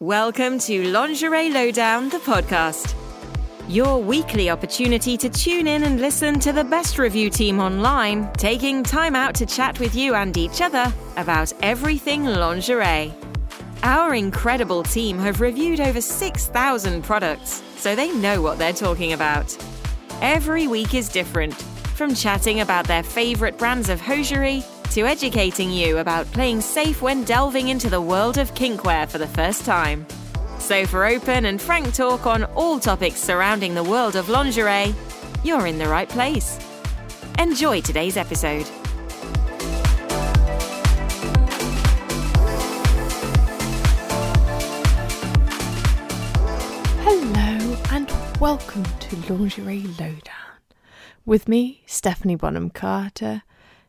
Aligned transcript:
Welcome 0.00 0.58
to 0.58 0.88
Lingerie 0.88 1.48
Lowdown, 1.48 2.10
the 2.10 2.18
podcast. 2.18 2.94
Your 3.66 3.98
weekly 3.98 4.50
opportunity 4.50 5.16
to 5.16 5.30
tune 5.30 5.66
in 5.66 5.84
and 5.84 6.02
listen 6.02 6.38
to 6.40 6.52
the 6.52 6.64
best 6.64 6.98
review 6.98 7.30
team 7.30 7.60
online, 7.60 8.30
taking 8.34 8.82
time 8.82 9.16
out 9.16 9.34
to 9.36 9.46
chat 9.46 9.80
with 9.80 9.94
you 9.94 10.14
and 10.14 10.36
each 10.36 10.60
other 10.60 10.92
about 11.16 11.50
everything 11.62 12.26
lingerie. 12.26 13.10
Our 13.84 14.14
incredible 14.14 14.82
team 14.82 15.18
have 15.20 15.40
reviewed 15.40 15.80
over 15.80 16.02
6,000 16.02 17.02
products, 17.02 17.62
so 17.78 17.96
they 17.96 18.12
know 18.12 18.42
what 18.42 18.58
they're 18.58 18.74
talking 18.74 19.14
about. 19.14 19.56
Every 20.20 20.68
week 20.68 20.92
is 20.92 21.08
different, 21.08 21.54
from 21.54 22.14
chatting 22.14 22.60
about 22.60 22.86
their 22.86 23.02
favourite 23.02 23.56
brands 23.56 23.88
of 23.88 24.02
hosiery 24.02 24.62
to 24.96 25.02
educating 25.02 25.70
you 25.70 25.98
about 25.98 26.24
playing 26.32 26.58
safe 26.58 27.02
when 27.02 27.22
delving 27.24 27.68
into 27.68 27.90
the 27.90 28.00
world 28.00 28.38
of 28.38 28.54
kinkwear 28.54 29.06
for 29.06 29.18
the 29.18 29.26
first 29.26 29.66
time. 29.66 30.06
So, 30.58 30.86
for 30.86 31.04
open 31.04 31.44
and 31.44 31.60
frank 31.60 31.92
talk 31.92 32.24
on 32.24 32.44
all 32.54 32.80
topics 32.80 33.20
surrounding 33.20 33.74
the 33.74 33.84
world 33.84 34.16
of 34.16 34.30
lingerie, 34.30 34.94
you're 35.44 35.66
in 35.66 35.76
the 35.76 35.86
right 35.86 36.08
place. 36.08 36.58
Enjoy 37.38 37.82
today's 37.82 38.16
episode. 38.16 38.66
Hello 47.02 47.76
and 47.90 48.10
welcome 48.40 48.84
to 49.00 49.16
Lingerie 49.30 49.82
Lowdown. 49.98 50.56
With 51.26 51.48
me, 51.48 51.82
Stephanie 51.84 52.36
Bonham 52.36 52.70
Carter. 52.70 53.42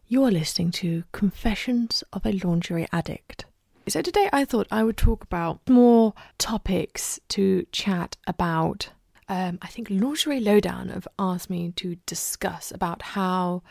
You're 0.10 0.32
listening 0.32 0.72
to 0.72 1.04
Confessions 1.12 2.02
of 2.14 2.26
a 2.26 2.32
Lingerie 2.32 2.88
Addict. 2.94 3.44
So, 3.90 4.02
today 4.02 4.30
I 4.32 4.46
thought 4.46 4.66
I 4.72 4.82
would 4.86 4.96
talk 4.96 5.22
about 5.22 5.60
more 5.68 6.14
topics 6.38 7.20
to 7.30 7.66
chat 7.74 8.16
about. 8.26 8.92
Um, 9.28 9.60
I 9.62 9.68
think 9.68 9.90
Lingerie 9.90 10.40
Lowdown 10.40 10.88
have 10.88 11.10
asked 11.20 11.50
me 11.50 11.74
to 11.76 11.98
discuss 12.06 12.72
about 12.72 13.02
how 13.02 13.64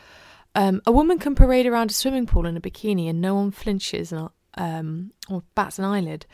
um, 0.53 0.79
a 0.85 0.91
woman 0.91 1.17
can 1.17 1.33
parade 1.33 1.65
around 1.65 1.89
a 1.89 1.95
swimming 1.95 2.27
pool 2.27 2.45
in 2.45 2.55
a 2.55 2.61
bikini 2.61 3.09
and 3.09 3.19
no 3.19 3.33
one 3.33 3.49
flinches 3.49 4.11
and 4.11 4.29
um, 4.57 5.11
or 5.29 5.43
bats 5.55 5.79
an 5.79 5.85
eyelid. 5.85 6.25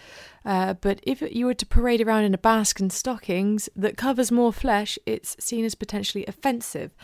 Uh, 0.46 0.74
but 0.74 1.00
if 1.04 1.22
you 1.22 1.46
were 1.46 1.54
to 1.54 1.66
parade 1.66 2.02
around 2.02 2.24
in 2.24 2.34
a 2.34 2.38
basque 2.38 2.80
and 2.80 2.92
stockings 2.92 3.70
that 3.76 3.98
covers 3.98 4.32
more 4.32 4.54
flesh, 4.54 4.98
it's 5.06 5.36
seen 5.40 5.66
as 5.66 5.76
potentially 5.76 6.26
offensive. 6.28 6.96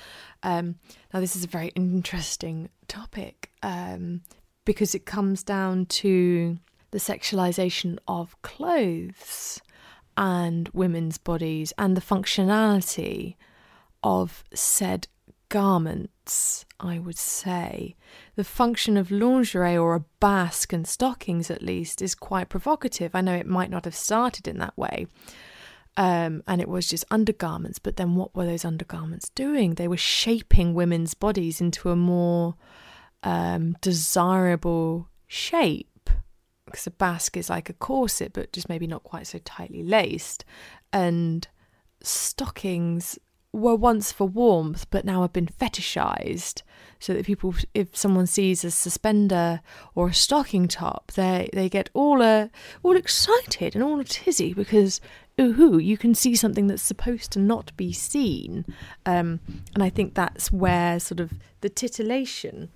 Um, 0.44 0.76
now, 1.14 1.20
this 1.20 1.36
is 1.36 1.44
a 1.44 1.48
very 1.48 1.70
interesting 1.76 2.70
topic 2.88 3.52
um, 3.62 4.22
because 4.66 4.96
it 4.96 5.06
comes 5.06 5.44
down 5.44 5.86
to 5.88 6.58
the 6.92 6.98
sexualization 6.98 7.98
of 8.08 8.42
clothes 8.42 9.62
and 10.18 10.70
women's 10.70 11.18
bodies 11.18 11.72
and 11.78 11.96
the 11.96 12.02
functionality 12.02 13.36
of 14.04 14.44
said 14.54 15.08
garments, 15.50 16.66
I 16.80 17.00
would 17.00 17.18
say. 17.18 17.96
The 18.36 18.44
function 18.44 18.98
of 18.98 19.12
lingerie 19.12 19.78
or 19.78 19.96
a 19.96 20.06
basque 20.20 20.72
and 20.74 20.88
stockings, 20.88 21.52
at 21.52 21.62
least, 21.62 22.02
is 22.02 22.16
quite 22.16 22.50
provocative. 22.50 23.14
I 23.14 23.22
know 23.22 23.36
it 23.36 23.48
might 23.48 23.70
not 23.70 23.86
have 23.86 23.96
started 23.96 24.48
in 24.48 24.60
that 24.60 24.78
way. 24.78 25.08
Um, 25.98 26.44
and 26.48 26.62
it 26.62 26.70
was 26.70 26.88
just 26.88 27.04
undergarments, 27.12 27.80
but 27.80 27.98
then 27.98 28.16
what 28.16 28.34
were 28.34 28.46
those 28.46 28.64
undergarments 28.64 29.30
doing? 29.30 29.74
They 29.74 29.88
were 29.88 29.98
shaping 29.98 30.74
women's 30.74 31.14
bodies 31.14 31.60
into 31.60 31.90
a 31.90 31.96
more 31.96 32.56
um, 33.24 33.76
desirable 33.82 35.10
shape. 35.28 36.10
Because 36.66 36.88
a 36.88 36.92
basque 36.92 37.36
is 37.36 37.50
like 37.50 37.70
a 37.70 37.74
corset, 37.74 38.32
but 38.32 38.54
just 38.54 38.70
maybe 38.70 38.88
not 38.88 39.04
quite 39.04 39.28
so 39.28 39.40
tightly 39.40 39.84
laced. 39.84 40.46
And 40.94 41.48
stockings 42.02 43.18
were 43.52 43.76
once 43.76 44.12
for 44.12 44.28
warmth 44.28 44.86
but 44.92 45.06
now 45.06 45.22
have 45.22 45.34
been 45.34 45.48
fetishized 45.48 46.62
so 47.00 47.14
that 47.14 47.26
people 47.26 47.54
if 47.74 47.96
someone 47.96 48.28
sees 48.28 48.64
a 48.64 48.70
suspender 48.70 49.62
or 49.96 50.10
a 50.10 50.14
stocking 50.14 50.68
top 50.68 51.12
they 51.14 51.50
they 51.54 51.68
get 51.68 51.90
all 51.94 52.22
uh, 52.22 52.48
all 52.84 52.96
excited 52.96 53.74
and 53.74 53.84
all 53.84 54.04
tizzy 54.04 54.54
because 54.54 55.02
ooh 55.40 55.80
you 55.80 55.98
can 55.98 56.14
see 56.14 56.36
something 56.36 56.68
that's 56.68 56.84
supposed 56.84 57.32
to 57.32 57.40
not 57.40 57.76
be 57.78 57.92
seen. 57.94 58.66
Um, 59.06 59.40
and 59.74 59.82
i 59.82 59.90
think 59.90 60.14
that's 60.14 60.52
where 60.52 61.00
sort 61.00 61.20
of 61.20 61.34
the 61.62 61.70
titillation 61.70 62.70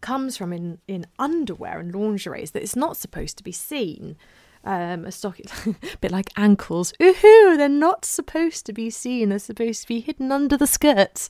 comes 0.00 0.36
from 0.36 0.52
in 0.52 0.78
in 0.86 1.06
underwear 1.18 1.80
and 1.80 1.94
lingerie 1.94 2.42
is 2.42 2.50
that 2.52 2.62
it's 2.62 2.76
not 2.76 2.96
supposed 2.96 3.36
to 3.38 3.44
be 3.44 3.52
seen 3.52 4.16
um, 4.64 5.04
a 5.04 5.12
stocking, 5.12 5.46
a 5.66 5.96
bit 6.00 6.10
like 6.12 6.30
ankles. 6.36 6.92
Ooh, 7.02 7.56
they're 7.56 7.68
not 7.68 8.04
supposed 8.04 8.66
to 8.66 8.72
be 8.72 8.90
seen. 8.90 9.28
They're 9.28 9.38
supposed 9.38 9.82
to 9.82 9.88
be 9.88 10.00
hidden 10.00 10.30
under 10.32 10.56
the 10.56 10.66
skirts. 10.66 11.28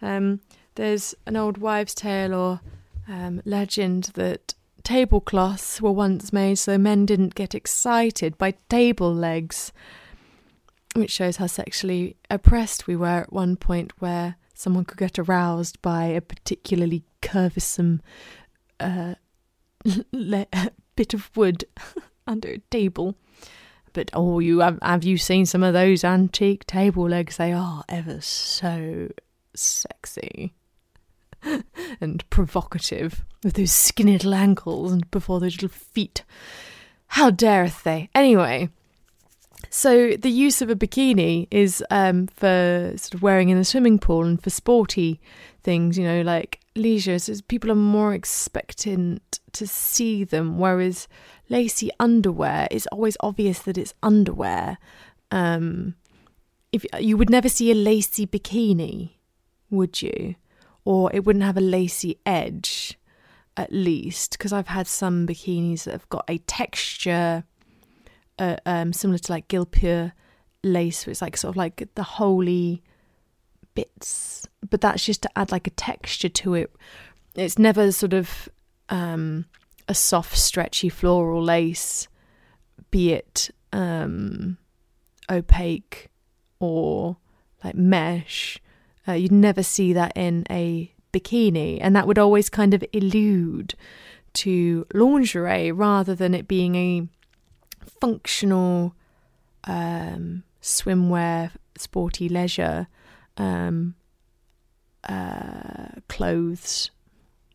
Um, 0.00 0.40
there's 0.74 1.14
an 1.26 1.36
old 1.36 1.58
wives' 1.58 1.94
tale 1.94 2.34
or 2.34 2.60
um, 3.08 3.42
legend 3.44 4.10
that 4.14 4.54
tablecloths 4.82 5.80
were 5.80 5.92
once 5.92 6.32
made 6.32 6.56
so 6.56 6.76
men 6.76 7.06
didn't 7.06 7.34
get 7.34 7.54
excited 7.54 8.36
by 8.38 8.54
table 8.68 9.14
legs, 9.14 9.72
which 10.94 11.10
shows 11.10 11.36
how 11.36 11.46
sexually 11.46 12.16
oppressed 12.30 12.86
we 12.86 12.96
were 12.96 13.06
at 13.06 13.32
one 13.32 13.56
point, 13.56 13.92
where 14.00 14.36
someone 14.54 14.84
could 14.84 14.98
get 14.98 15.18
aroused 15.18 15.80
by 15.82 16.04
a 16.04 16.20
particularly 16.20 17.04
curvesome 17.20 18.00
uh, 18.80 19.14
le- 20.12 20.46
bit 20.96 21.14
of 21.14 21.30
wood. 21.36 21.64
Under 22.26 22.48
a 22.48 22.58
table. 22.70 23.16
But 23.92 24.10
oh, 24.14 24.38
you 24.38 24.60
have, 24.60 24.78
have 24.82 25.04
you 25.04 25.18
seen 25.18 25.46
some 25.46 25.62
of 25.62 25.74
those 25.74 26.04
antique 26.04 26.66
table 26.66 27.08
legs? 27.08 27.36
They 27.36 27.52
are 27.52 27.84
ever 27.88 28.20
so 28.20 29.08
sexy 29.54 30.54
and 32.00 32.28
provocative 32.30 33.24
with 33.44 33.54
those 33.54 33.72
skinny 33.72 34.12
little 34.12 34.34
ankles 34.34 34.92
and 34.92 35.10
before 35.10 35.40
those 35.40 35.56
little 35.56 35.68
feet. 35.68 36.24
How 37.08 37.30
dareth 37.30 37.82
they? 37.82 38.08
Anyway, 38.14 38.70
so 39.68 40.16
the 40.16 40.30
use 40.30 40.62
of 40.62 40.70
a 40.70 40.76
bikini 40.76 41.48
is 41.50 41.84
um, 41.90 42.26
for 42.28 42.92
sort 42.96 43.14
of 43.14 43.22
wearing 43.22 43.50
in 43.50 43.58
the 43.58 43.64
swimming 43.64 43.98
pool 43.98 44.24
and 44.24 44.42
for 44.42 44.50
sporty 44.50 45.20
things, 45.62 45.98
you 45.98 46.04
know, 46.04 46.22
like 46.22 46.60
leisure. 46.74 47.18
So 47.18 47.34
people 47.48 47.70
are 47.70 47.76
more 47.76 48.14
expectant 48.14 49.40
to 49.52 49.66
see 49.66 50.24
them, 50.24 50.58
whereas 50.58 51.08
lacy 51.52 51.90
underwear, 52.00 52.66
it's 52.70 52.86
always 52.88 53.16
obvious 53.20 53.60
that 53.60 53.78
it's 53.78 53.94
underwear. 54.02 54.78
Um, 55.30 55.94
if 56.72 56.84
you 56.98 57.16
would 57.16 57.30
never 57.30 57.48
see 57.48 57.70
a 57.70 57.74
lacy 57.74 58.26
bikini, 58.26 59.10
would 59.70 60.02
you? 60.02 60.34
Or 60.84 61.10
it 61.14 61.24
wouldn't 61.24 61.44
have 61.44 61.58
a 61.58 61.60
lacy 61.60 62.18
edge, 62.26 62.98
at 63.56 63.72
least, 63.72 64.32
because 64.32 64.52
I've 64.52 64.68
had 64.68 64.86
some 64.86 65.26
bikinis 65.26 65.84
that 65.84 65.92
have 65.92 66.08
got 66.08 66.24
a 66.28 66.38
texture 66.38 67.44
uh, 68.38 68.56
um, 68.66 68.92
similar 68.92 69.18
to 69.18 69.32
like 69.32 69.48
Guipure 69.48 70.12
lace, 70.64 71.06
where 71.06 71.12
it's 71.12 71.22
like 71.22 71.36
sort 71.36 71.52
of 71.52 71.56
like 71.56 71.88
the 71.94 72.02
holy 72.02 72.82
bits, 73.74 74.48
but 74.68 74.80
that's 74.80 75.04
just 75.04 75.22
to 75.22 75.30
add 75.36 75.52
like 75.52 75.66
a 75.66 75.70
texture 75.70 76.28
to 76.28 76.54
it. 76.54 76.72
It's 77.34 77.58
never 77.58 77.92
sort 77.92 78.14
of 78.14 78.48
um, 78.88 79.44
a 79.88 79.94
soft, 79.94 80.36
stretchy 80.36 80.88
floral 80.88 81.42
lace, 81.42 82.08
be 82.90 83.12
it 83.12 83.50
um, 83.72 84.58
opaque 85.30 86.10
or 86.58 87.16
like 87.64 87.74
mesh. 87.74 88.58
Uh, 89.06 89.12
you'd 89.12 89.32
never 89.32 89.62
see 89.62 89.92
that 89.92 90.12
in 90.16 90.44
a 90.50 90.92
bikini, 91.12 91.78
and 91.80 91.94
that 91.96 92.06
would 92.06 92.18
always 92.18 92.48
kind 92.48 92.74
of 92.74 92.84
elude 92.92 93.74
to 94.34 94.86
lingerie 94.94 95.70
rather 95.72 96.14
than 96.14 96.34
it 96.34 96.48
being 96.48 96.74
a 96.74 97.08
functional 98.00 98.94
um, 99.64 100.42
swimwear, 100.60 101.50
sporty 101.76 102.28
leisure 102.28 102.86
um, 103.36 103.94
uh, 105.08 105.88
clothes, 106.08 106.90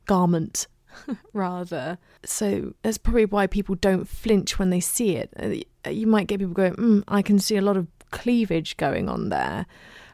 garment 0.06 0.68
rather. 1.33 1.97
So 2.23 2.73
that's 2.81 2.97
probably 2.97 3.25
why 3.25 3.47
people 3.47 3.75
don't 3.75 4.07
flinch 4.07 4.59
when 4.59 4.69
they 4.69 4.79
see 4.79 5.15
it. 5.15 5.33
Uh, 5.85 5.89
you 5.89 6.07
might 6.07 6.27
get 6.27 6.39
people 6.39 6.53
going, 6.53 6.75
mm, 6.75 7.03
I 7.07 7.21
can 7.21 7.39
see 7.39 7.57
a 7.57 7.61
lot 7.61 7.77
of 7.77 7.88
cleavage 8.11 8.77
going 8.77 9.09
on 9.09 9.29
there. 9.29 9.65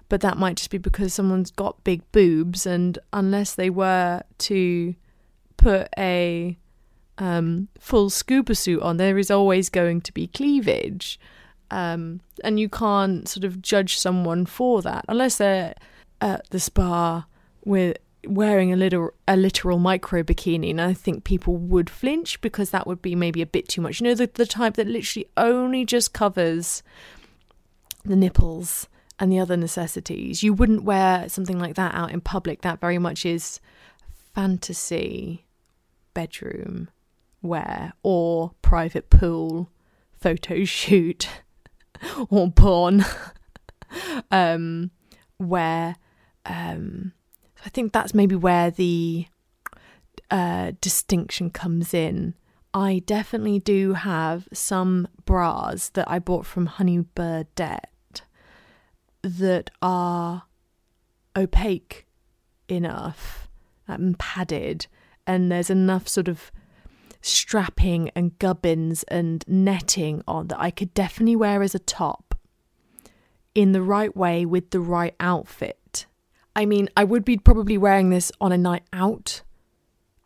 But 0.10 0.22
that 0.22 0.38
might 0.38 0.58
just 0.58 0.70
be 0.70 0.78
because 0.78 1.14
someone's 1.14 1.50
got 1.50 1.84
big 1.84 2.04
boobs, 2.12 2.66
and 2.66 3.00
unless 3.14 3.56
they 3.56 3.70
were 3.70 4.22
to 4.40 4.96
put 5.58 5.88
a 5.98 6.58
um, 7.18 7.70
full 7.80 8.10
scuba 8.10 8.54
suit 8.54 8.82
on, 8.82 8.98
there 8.98 9.18
is 9.18 9.32
always 9.32 9.70
going 9.70 10.02
to 10.02 10.12
be 10.12 10.28
cleavage. 10.28 11.20
Um, 11.72 12.22
and 12.44 12.60
you 12.60 12.70
can't 12.70 13.28
sort 13.28 13.44
of 13.44 13.62
judge 13.62 13.98
someone 13.98 14.46
for 14.46 14.84
that 14.84 15.06
unless 15.08 15.38
they're 15.38 15.74
at 16.22 16.48
the 16.52 16.60
spa 16.60 17.26
with 17.66 17.98
wearing 18.28 18.72
a 18.72 18.76
little 18.76 19.12
a 19.28 19.36
literal 19.36 19.80
micro 19.80 20.24
bikini 20.24 20.70
and 20.70 20.82
I 20.82 20.94
think 20.94 21.24
people 21.24 21.58
would 21.58 21.90
flinch 21.90 22.40
because 22.42 22.70
that 22.70 22.88
would 22.88 23.02
be 23.02 23.16
maybe 23.16 23.42
a 23.42 23.46
bit 23.46 23.68
too 23.68 23.82
much. 23.82 24.00
You 24.00 24.08
know 24.08 24.16
the 24.16 24.30
the 24.34 24.46
type 24.46 24.76
that 24.76 24.88
literally 24.88 25.28
only 25.38 25.86
just 25.86 26.14
covers 26.14 26.84
the 28.06 28.16
nipples 28.16 28.88
and 29.20 29.32
the 29.32 29.40
other 29.40 29.58
necessities. 29.58 30.44
You 30.44 30.54
wouldn't 30.54 30.84
wear 30.84 31.30
something 31.30 31.60
like 31.60 31.76
that 31.76 31.94
out 31.94 32.12
in 32.12 32.22
public. 32.22 32.62
That 32.62 32.82
very 32.82 32.98
much 32.98 33.26
is 33.26 33.60
fantasy 34.34 35.46
bedroom 36.14 36.90
wear 37.42 37.94
or 38.04 38.54
private 38.62 39.10
pool 39.10 39.70
photo 40.20 40.64
shoot 40.64 41.28
or 42.30 42.50
porn 42.52 43.04
um 44.32 44.90
where 45.38 45.96
um 46.46 47.12
I 47.66 47.70
think 47.70 47.94
that's 47.94 48.14
maybe 48.14 48.36
where 48.36 48.72
the 48.72 49.28
uh, 50.30 50.74
distinction 50.82 51.50
comes 51.50 51.94
in. 51.94 52.34
I 52.74 53.04
definitely 53.06 53.60
do 53.60 53.94
have 53.94 54.48
some 54.52 55.08
bras 55.26 55.90
that 55.90 56.10
I 56.10 56.20
bought 56.20 56.46
from 56.46 56.66
Honey 56.66 57.06
Birdette 57.16 58.22
that 59.22 59.70
are 59.82 60.44
opaque 61.36 62.08
enough 62.68 63.48
and 63.88 64.18
padded, 64.18 64.88
and 65.28 65.52
there's 65.52 65.70
enough 65.70 66.08
sort 66.08 66.28
of 66.28 66.52
strapping 67.22 68.10
and 68.16 68.38
gubbins 68.40 69.04
and 69.04 69.46
netting 69.48 70.22
on 70.28 70.48
that 70.48 70.60
I 70.60 70.72
could 70.72 70.94
definitely 70.94 71.38
wear 71.38 71.62
as 71.62 71.74
a 71.74 71.80
top 71.80 72.36
in 73.56 73.72
the 73.72 73.82
right 73.82 74.16
way 74.16 74.46
with 74.46 74.72
the 74.72 74.82
right 74.82 75.16
outfit 75.20 75.80
I 76.56 76.66
mean, 76.66 76.90
I 76.96 77.04
would 77.04 77.26
be 77.26 77.38
probably 77.38 77.78
wearing 77.78 78.10
this 78.10 78.32
on 78.40 78.52
a 78.52 78.58
night 78.58 78.84
out, 78.94 79.42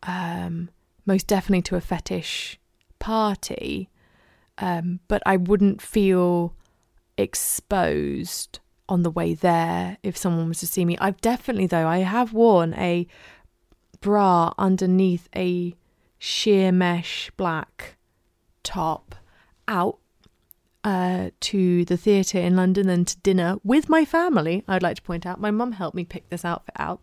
um, 0.02 0.70
most 1.06 1.26
definitely 1.26 1.62
to 1.62 1.76
a 1.76 1.80
fetish 1.80 2.58
party, 2.98 3.88
um, 4.58 5.00
but 5.08 5.22
I 5.24 5.36
wouldn't 5.36 5.80
feel 5.80 6.54
exposed 7.16 8.60
on 8.88 9.02
the 9.02 9.10
way 9.10 9.34
there 9.34 9.98
if 10.02 10.16
someone 10.16 10.48
was 10.48 10.60
to 10.60 10.66
see 10.66 10.84
me. 10.84 10.96
I've 10.98 11.20
definitely, 11.20 11.66
though, 11.66 11.86
I 11.86 11.98
have 11.98 12.32
worn 12.32 12.74
a 12.74 13.06
bra 14.00 14.52
underneath 14.58 15.28
a 15.34 15.74
sheer 16.18 16.72
mesh 16.72 17.30
black 17.36 17.96
top 18.62 19.14
out 19.66 19.98
uh, 20.88 21.28
to 21.38 21.84
the 21.84 21.98
theatre 21.98 22.38
in 22.38 22.56
London 22.56 22.88
and 22.88 23.06
to 23.06 23.18
dinner 23.18 23.58
with 23.62 23.90
my 23.90 24.06
family. 24.06 24.64
I'd 24.66 24.82
like 24.82 24.96
to 24.96 25.02
point 25.02 25.26
out 25.26 25.38
my 25.38 25.50
mum 25.50 25.72
helped 25.72 25.94
me 25.94 26.06
pick 26.06 26.30
this 26.30 26.46
outfit 26.46 26.74
out, 26.78 27.02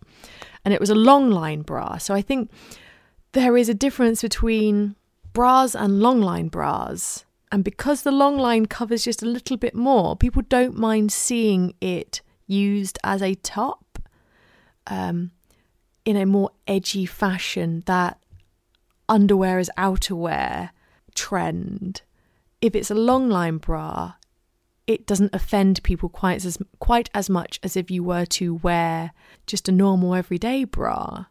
and 0.63 0.73
it 0.73 0.79
was 0.79 0.89
a 0.89 0.95
long 0.95 1.29
line 1.29 1.61
bra. 1.61 1.99
So 1.99 2.15
I 2.15 2.23
think 2.23 2.49
there 3.33 3.55
is 3.55 3.69
a 3.69 3.75
difference 3.75 4.23
between 4.23 4.95
bras 5.33 5.75
and 5.75 5.99
long 5.99 6.19
line 6.19 6.47
bras. 6.47 7.25
And 7.51 7.63
because 7.63 8.01
the 8.01 8.11
long 8.11 8.39
line 8.39 8.65
covers 8.65 9.03
just 9.03 9.21
a 9.21 9.27
little 9.27 9.55
bit 9.55 9.75
more, 9.75 10.15
people 10.15 10.41
don't 10.49 10.75
mind 10.75 11.11
seeing 11.11 11.75
it 11.79 12.23
used 12.47 12.97
as 13.03 13.21
a 13.21 13.35
top 13.35 13.99
um, 14.87 15.29
in 16.05 16.17
a 16.17 16.25
more 16.25 16.49
edgy 16.67 17.05
fashion 17.05 17.83
that 17.85 18.17
underwear 19.07 19.59
as 19.59 19.69
outerwear 19.77 20.71
trend 21.13 22.01
if 22.65 22.75
it's 22.75 22.91
a 22.91 22.95
long 22.95 23.29
line 23.29 23.57
bra, 23.57 24.13
it 24.87 25.05
doesn't 25.05 25.33
offend 25.33 25.83
people 25.83 26.09
quite 26.09 26.43
as 26.45 26.57
quite 26.79 27.09
as 27.13 27.29
much 27.29 27.59
as 27.63 27.77
if 27.77 27.91
you 27.91 28.03
were 28.03 28.25
to 28.25 28.55
wear 28.55 29.11
just 29.47 29.69
a 29.69 29.71
normal 29.71 30.15
everyday 30.15 30.63
bra. 30.63 31.25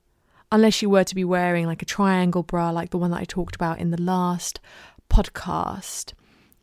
Unless 0.52 0.82
you 0.82 0.90
were 0.90 1.04
to 1.04 1.14
be 1.14 1.24
wearing 1.24 1.66
like 1.66 1.82
a 1.82 1.86
triangle 1.86 2.44
bra 2.44 2.70
like 2.70 2.90
the 2.90 2.98
one 2.98 3.10
that 3.10 3.20
I 3.20 3.24
talked 3.24 3.56
about 3.56 3.80
in 3.80 3.90
the 3.90 4.00
last 4.00 4.60
podcast 5.10 6.12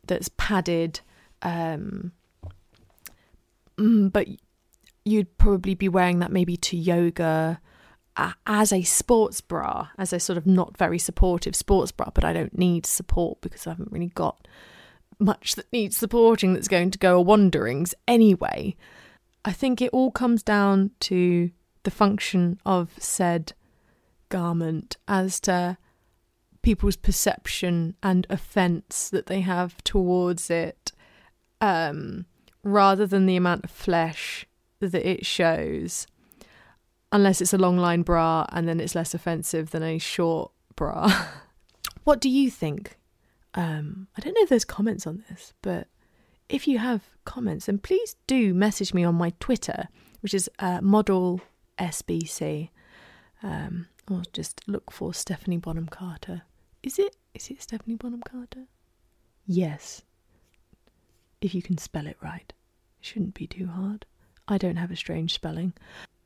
that's 0.08 0.30
padded 0.38 1.02
um 1.42 2.12
mm, 3.78 4.12
but 4.12 4.28
you'd 5.06 5.38
probably 5.38 5.76
be 5.76 5.90
wearing 5.90 6.20
that 6.20 6.32
maybe 6.32 6.56
to 6.58 6.78
yoga 6.78 7.60
as 8.18 8.74
a 8.74 8.84
sports 8.84 9.42
bra, 9.42 9.90
as 9.98 10.14
a 10.14 10.20
sort 10.20 10.38
of 10.38 10.46
not 10.46 10.78
very 10.78 11.00
supportive 11.00 11.56
sports 11.56 11.92
bra, 11.92 12.10
but 12.14 12.24
I 12.24 12.34
don't 12.34 12.58
need 12.58 12.86
support 12.86 13.42
because 13.42 13.66
I 13.66 13.72
haven't 13.72 13.92
really 13.92 14.12
got 14.16 14.48
much 15.20 15.56
that 15.56 15.72
needs 15.72 15.96
supporting 15.96 16.54
that's 16.54 16.68
going 16.68 16.92
to 16.92 17.00
go 17.00 17.18
a 17.18 17.22
wanderings 17.22 17.94
anyway. 18.08 18.76
I 19.46 19.52
think 19.52 19.82
it 19.82 19.92
all 19.94 20.12
comes 20.12 20.44
down 20.44 20.92
to 21.02 21.52
the 21.84 21.92
function 21.92 22.60
of 22.66 22.92
said 22.98 23.54
garment 24.30 24.98
as 25.08 25.40
to 25.42 25.78
people's 26.62 26.96
perception 26.96 27.96
and 28.04 28.28
offence 28.30 29.10
that 29.10 29.26
they 29.26 29.42
have 29.42 29.84
towards 29.84 30.50
it, 30.50 30.92
um, 31.60 32.26
rather 32.64 33.08
than 33.08 33.26
the 33.26 33.36
amount 33.36 33.64
of 33.64 33.72
flesh 33.72 34.46
that 34.80 34.94
it 34.96 35.26
shows 35.26 36.08
unless 37.12 37.42
it's 37.42 37.54
a 37.54 37.58
long 37.58 37.78
line 37.78 38.02
bra 38.02 38.46
and 38.52 38.68
then 38.68 38.80
it's 38.80 38.96
less 38.96 39.14
offensive 39.14 39.72
than 39.72 39.84
a 39.84 39.98
short 39.98 40.52
bra. 40.76 41.12
what 42.04 42.22
do 42.22 42.30
you 42.30 42.50
think? 42.50 42.98
Um, 43.54 44.08
I 44.18 44.22
don't 44.22 44.34
know 44.34 44.42
if 44.44 44.50
there's 44.50 44.66
comments 44.66 45.06
on 45.06 45.24
this, 45.30 45.54
but 45.62 45.88
if 46.48 46.68
you 46.68 46.78
have 46.80 47.04
comments, 47.26 47.66
then 47.66 47.80
please 47.80 48.16
do 48.28 48.54
message 48.54 48.94
me 48.94 49.04
on 49.04 49.16
my 49.16 49.34
Twitter, 49.40 49.88
which 50.22 50.34
is 50.34 50.50
uh, 50.60 50.80
model 50.82 51.42
SBC, 51.78 52.70
um, 53.44 53.88
or 54.10 54.24
just 54.34 54.62
look 54.68 54.92
for 54.92 55.14
Stephanie 55.14 55.58
Bonham 55.58 55.88
Carter. 55.88 56.44
Is 56.84 56.98
it? 56.98 57.16
Is 57.34 57.50
it 57.50 57.62
Stephanie 57.62 57.96
Bonham 57.96 58.22
Carter? 58.22 58.66
Yes. 59.46 60.04
If 61.42 61.56
you 61.56 61.62
can 61.62 61.78
spell 61.78 62.08
it 62.08 62.18
right, 62.22 62.54
it 63.00 63.06
shouldn't 63.06 63.34
be 63.34 63.48
too 63.48 63.68
hard. 63.68 64.06
I 64.48 64.58
don't 64.58 64.78
have 64.78 64.92
a 64.92 64.96
strange 64.96 65.34
spelling. 65.34 65.74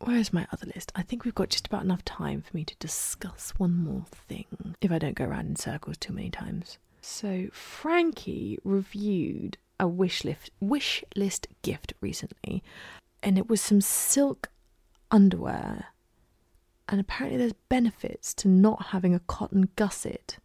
Where's 0.06 0.32
my 0.32 0.46
other 0.54 0.68
list? 0.68 0.92
I 0.96 1.02
think 1.02 1.26
we've 1.26 1.34
got 1.34 1.50
just 1.50 1.66
about 1.66 1.82
enough 1.82 2.06
time 2.06 2.44
for 2.44 2.56
me 2.56 2.64
to 2.64 2.76
discuss 2.76 3.56
one 3.58 3.76
more 3.76 4.06
thing, 4.12 4.76
if 4.80 4.92
I 4.92 5.00
don't 5.00 5.16
go 5.16 5.26
around 5.26 5.48
in 5.48 5.56
circles 5.56 5.98
too 5.98 6.14
many 6.14 6.30
times. 6.30 6.78
So, 7.02 7.48
Frankie 7.52 8.60
reviewed 8.64 9.58
a 9.80 9.88
wish 9.88 10.24
list, 10.24 10.52
wish 10.60 11.04
list 11.16 11.48
gift 11.64 11.94
recently, 12.02 12.64
and 13.24 13.40
it 13.40 13.50
was 13.50 13.62
some 13.62 13.82
silk 13.82 14.52
underwear. 15.10 15.88
And 16.88 17.02
apparently, 17.02 17.40
there's 17.40 17.54
benefits 17.68 18.36
to 18.36 18.48
not 18.48 18.88
having 18.88 19.16
a 19.16 19.20
cotton 19.22 19.70
gusset, 19.76 20.38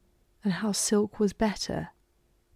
and 0.43 0.55
how 0.55 0.73
silk 0.73 1.21
was 1.21 1.35
better. 1.35 1.91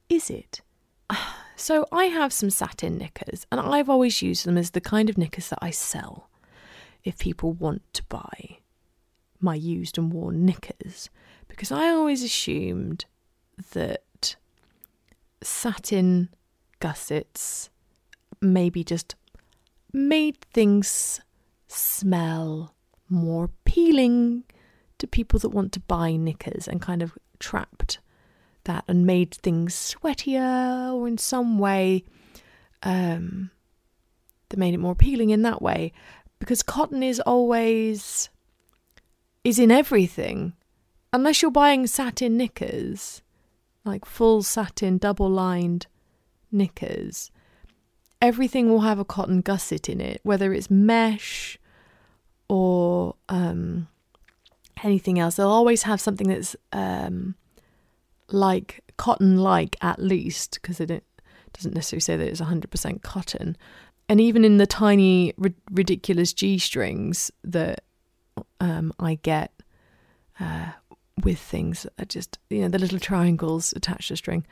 Is 0.08 0.30
it? 0.30 0.62
So, 1.56 1.86
I 1.92 2.06
have 2.06 2.32
some 2.32 2.50
satin 2.50 2.98
knickers, 2.98 3.46
and 3.52 3.60
I've 3.60 3.88
always 3.88 4.22
used 4.22 4.44
them 4.44 4.58
as 4.58 4.72
the 4.72 4.80
kind 4.80 5.08
of 5.08 5.16
knickers 5.16 5.50
that 5.50 5.60
I 5.62 5.70
sell 5.70 6.28
if 7.04 7.18
people 7.18 7.52
want 7.52 7.82
to 7.92 8.02
buy 8.04 8.58
my 9.40 9.54
used 9.54 9.98
and 9.98 10.12
worn 10.12 10.44
knickers 10.44 11.10
because 11.48 11.70
I 11.70 11.88
always 11.88 12.22
assumed 12.22 13.04
that 13.72 14.36
satin 15.42 16.30
gussets 16.80 17.68
maybe 18.40 18.82
just 18.82 19.14
made 19.92 20.40
things 20.52 21.20
smell 21.68 22.74
more 23.08 23.44
appealing 23.44 24.44
to 24.98 25.06
people 25.06 25.38
that 25.40 25.50
want 25.50 25.72
to 25.72 25.80
buy 25.80 26.16
knickers 26.16 26.66
and 26.66 26.80
kind 26.80 27.02
of 27.02 27.16
trapped 27.38 27.98
that 28.64 28.84
and 28.88 29.06
made 29.06 29.34
things 29.34 29.74
sweatier 29.74 30.92
or 30.92 31.06
in 31.06 31.18
some 31.18 31.58
way 31.58 32.02
um, 32.82 33.50
that 34.48 34.58
made 34.58 34.74
it 34.74 34.78
more 34.78 34.92
appealing 34.92 35.30
in 35.30 35.42
that 35.42 35.60
way 35.60 35.92
because 36.38 36.62
cotton 36.62 37.02
is 37.02 37.20
always 37.20 38.28
is 39.42 39.58
in 39.58 39.70
everything. 39.70 40.54
Unless 41.12 41.42
you're 41.42 41.50
buying 41.50 41.86
satin 41.86 42.36
knickers 42.36 43.22
like 43.84 44.04
full 44.04 44.42
satin 44.42 44.96
double 44.98 45.28
lined 45.28 45.86
knickers 46.50 47.30
everything 48.22 48.70
will 48.70 48.80
have 48.80 48.98
a 48.98 49.04
cotton 49.04 49.42
gusset 49.42 49.88
in 49.88 50.00
it 50.00 50.18
whether 50.22 50.54
it's 50.54 50.70
mesh 50.70 51.58
or 52.48 53.14
um, 53.28 53.88
anything 54.82 55.18
else. 55.18 55.36
They'll 55.36 55.48
always 55.48 55.84
have 55.84 56.00
something 56.00 56.28
that's 56.28 56.56
um, 56.72 57.34
like 58.28 58.80
cotton 58.96 59.38
like 59.38 59.76
at 59.80 59.98
least 59.98 60.58
because 60.60 60.80
it 60.80 61.04
doesn't 61.52 61.74
necessarily 61.74 62.00
say 62.00 62.16
that 62.16 62.28
it's 62.28 62.40
100% 62.40 63.02
cotton 63.02 63.56
and 64.08 64.20
even 64.20 64.44
in 64.44 64.58
the 64.58 64.66
tiny 64.66 65.32
ri- 65.36 65.54
ridiculous 65.70 66.32
G 66.32 66.58
strings 66.58 67.30
that 67.42 67.84
um, 68.60 68.92
I 68.98 69.16
get 69.16 69.52
uh, 70.40 70.72
with 71.22 71.38
things 71.38 71.84
that 71.84 71.92
are 71.98 72.04
just 72.04 72.38
you 72.50 72.62
know 72.62 72.68
the 72.68 72.78
little 72.78 72.98
triangles 72.98 73.72
attached 73.74 74.08
to 74.08 74.16
string, 74.16 74.44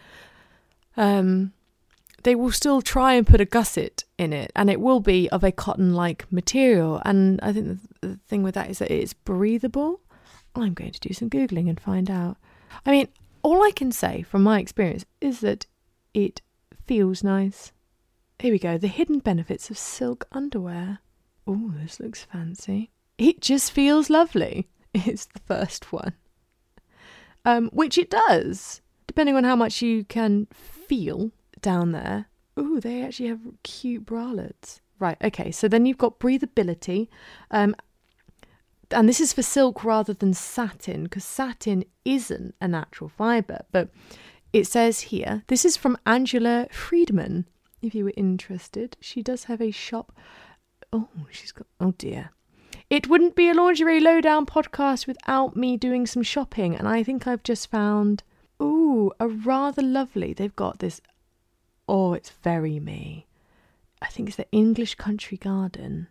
um, 0.97 1.53
they 2.23 2.35
will 2.35 2.53
still 2.53 2.83
try 2.83 3.15
and 3.15 3.27
put 3.27 3.41
a 3.41 3.45
gusset 3.45 4.05
in 4.19 4.33
it, 4.33 4.53
and 4.55 4.71
it 4.71 4.81
will 4.81 5.01
be 5.01 5.29
of 5.31 5.43
a 5.43 5.53
cotton 5.53 5.95
like 5.95 6.31
material. 6.31 7.03
And 7.05 7.41
I 7.43 7.53
think 7.53 7.67
the, 8.01 8.09
the 8.09 8.17
thing 8.29 8.43
with 8.43 8.55
that 8.55 8.71
is 8.71 8.79
that 8.79 8.91
it's 8.91 9.13
breathable. 9.13 10.01
I'm 10.55 10.75
going 10.75 10.93
to 10.93 11.01
do 11.01 11.15
some 11.15 11.31
Googling 11.31 11.69
and 11.69 11.81
find 11.81 12.11
out. 12.11 12.37
I 12.85 12.91
mean, 12.91 13.09
all 13.43 13.63
I 13.63 13.71
can 13.71 13.91
say 13.91 14.23
from 14.23 14.43
my 14.43 14.61
experience 14.61 15.05
is 15.21 15.41
that 15.41 15.67
it 16.15 16.43
feels 16.87 17.25
nice. 17.25 17.72
Here 18.43 18.51
we 18.51 18.59
go 18.59 18.77
the 18.77 18.89
hidden 18.89 19.21
benefits 19.21 19.71
of 19.71 19.79
silk 19.79 20.27
underwear. 20.33 20.99
Oh, 21.47 21.75
this 21.81 22.01
looks 22.01 22.25
fancy. 22.25 22.91
It 23.17 23.41
just 23.41 23.71
feels 23.71 24.11
lovely. 24.11 24.69
It's 24.95 25.27
the 25.27 25.39
first 25.39 25.93
one. 25.93 26.15
Um, 27.45 27.71
which 27.73 27.97
it 27.97 28.11
does, 28.11 28.81
depending 29.07 29.37
on 29.37 29.45
how 29.45 29.55
much 29.55 29.81
you 29.81 30.03
can 30.03 30.49
feel 30.53 31.31
down 31.61 31.93
there. 31.93 32.27
Ooh, 32.59 32.81
they 32.81 33.03
actually 33.03 33.29
have 33.29 33.63
cute 33.63 34.07
bralettes. 34.07 34.81
Right, 34.99 35.19
okay, 35.23 35.53
so 35.53 35.69
then 35.69 35.87
you've 35.87 35.97
got 35.97 36.19
breathability. 36.19 37.07
Um, 37.53 37.77
and 38.91 39.09
this 39.09 39.21
is 39.21 39.33
for 39.33 39.43
silk 39.43 39.85
rather 39.85 40.15
than 40.15 40.35
satin, 40.35 41.05
because 41.05 41.25
satin 41.25 41.85
isn't 42.05 42.57
a 42.61 42.67
natural 42.67 43.09
fibre. 43.09 43.65
But 43.71 43.91
it 44.53 44.67
says 44.67 45.13
here, 45.13 45.45
this 45.47 45.65
is 45.65 45.77
from 45.77 45.97
Angela 46.07 46.67
Friedman. 46.73 47.47
If 47.83 47.95
you 47.95 48.05
were 48.05 48.13
interested, 48.17 48.97
she 49.01 49.23
does 49.23 49.45
have 49.45 49.61
a 49.61 49.71
shop. 49.71 50.13
Oh, 50.93 51.09
she's 51.31 51.53
got. 51.53 51.67
Oh 51.81 51.93
dear. 51.99 52.31
It 52.89 53.09
wouldn't 53.09 53.35
be 53.35 53.49
a 53.49 53.55
lingerie 53.55 54.01
lowdown 54.01 54.47
podcast 54.47 55.07
without 55.07 55.57
me 55.57 55.77
doing 55.77 56.07
some 56.07 56.23
shopping, 56.23 56.77
and 56.77 56.87
I 56.87 57.03
think 57.03 57.27
I've 57.27 57.43
just 57.43 57.71
found. 57.71 58.23
Ooh, 58.63 59.11
a 59.19 59.27
rather 59.29 59.83
lovely. 59.83 60.33
They've 60.33 60.55
got 60.55 60.79
this 60.79 61.01
Oh, 61.89 62.15
it's 62.15 62.31
very 62.31 62.79
me. 62.79 63.27
I 64.01 64.07
think 64.07 64.29
it's 64.29 64.37
the 64.37 64.51
English 64.53 64.95
Country 64.95 65.37
Garden 65.37 66.09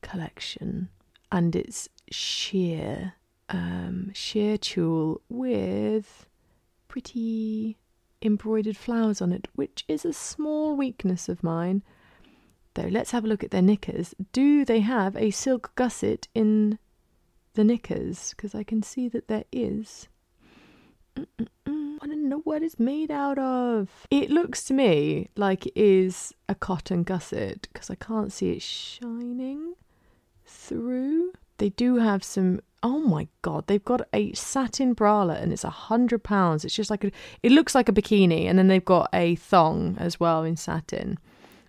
collection, 0.00 0.88
and 1.30 1.54
it's 1.54 1.88
sheer, 2.10 3.14
um, 3.48 4.10
sheer 4.14 4.58
tulle 4.58 5.20
with 5.28 6.26
pretty 6.88 7.78
embroidered 8.22 8.76
flowers 8.76 9.20
on 9.20 9.32
it, 9.32 9.48
which 9.54 9.84
is 9.88 10.04
a 10.04 10.12
small 10.12 10.76
weakness 10.76 11.28
of 11.28 11.42
mine. 11.42 11.82
Though, 12.74 12.88
let's 12.88 13.10
have 13.10 13.24
a 13.24 13.28
look 13.28 13.44
at 13.44 13.50
their 13.50 13.62
knickers. 13.62 14.14
Do 14.32 14.64
they 14.64 14.80
have 14.80 15.16
a 15.16 15.30
silk 15.30 15.72
gusset 15.74 16.28
in 16.34 16.78
the 17.54 17.64
knickers? 17.64 18.30
Because 18.30 18.54
I 18.54 18.62
can 18.62 18.82
see 18.82 19.08
that 19.08 19.28
there 19.28 19.44
is. 19.52 20.08
Mm-mm-mm 21.16 21.82
want 22.02 22.12
to 22.12 22.28
know 22.28 22.40
what 22.40 22.62
it's 22.62 22.80
made 22.80 23.10
out 23.10 23.38
of. 23.38 23.88
It 24.10 24.30
looks 24.30 24.64
to 24.64 24.74
me 24.74 25.28
like 25.36 25.66
it 25.66 25.76
is 25.76 26.34
a 26.48 26.54
cotton 26.54 27.04
gusset 27.04 27.68
because 27.72 27.90
I 27.90 27.94
can't 27.94 28.32
see 28.32 28.50
it 28.50 28.62
shining 28.62 29.74
through. 30.44 31.32
They 31.58 31.70
do 31.70 31.96
have 31.96 32.24
some. 32.24 32.60
Oh 32.82 32.98
my 32.98 33.28
god, 33.42 33.66
they've 33.66 33.84
got 33.84 34.08
a 34.12 34.32
satin 34.32 34.94
bralette 34.94 35.40
and 35.40 35.52
it's 35.52 35.64
a 35.64 35.70
hundred 35.70 36.24
pounds. 36.24 36.64
It's 36.64 36.74
just 36.74 36.90
like 36.90 37.04
a. 37.04 37.12
It 37.42 37.52
looks 37.52 37.74
like 37.74 37.88
a 37.88 37.92
bikini, 37.92 38.46
and 38.46 38.58
then 38.58 38.68
they've 38.68 38.84
got 38.84 39.08
a 39.12 39.36
thong 39.36 39.96
as 39.98 40.18
well 40.18 40.42
in 40.42 40.56
satin. 40.56 41.18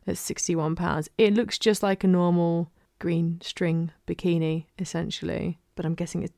That's 0.05 0.19
sixty-one 0.19 0.75
pounds. 0.75 1.09
It 1.17 1.33
looks 1.33 1.59
just 1.59 1.83
like 1.83 2.03
a 2.03 2.07
normal 2.07 2.71
green 2.99 3.39
string 3.41 3.91
bikini, 4.07 4.65
essentially. 4.79 5.59
But 5.75 5.85
I'm 5.85 5.95
guessing 5.95 6.23
it's 6.23 6.33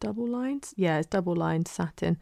double 0.00 0.26
lines. 0.26 0.74
Yeah, 0.76 0.98
it's 0.98 1.06
double 1.06 1.36
lined 1.36 1.68
satin. 1.68 2.18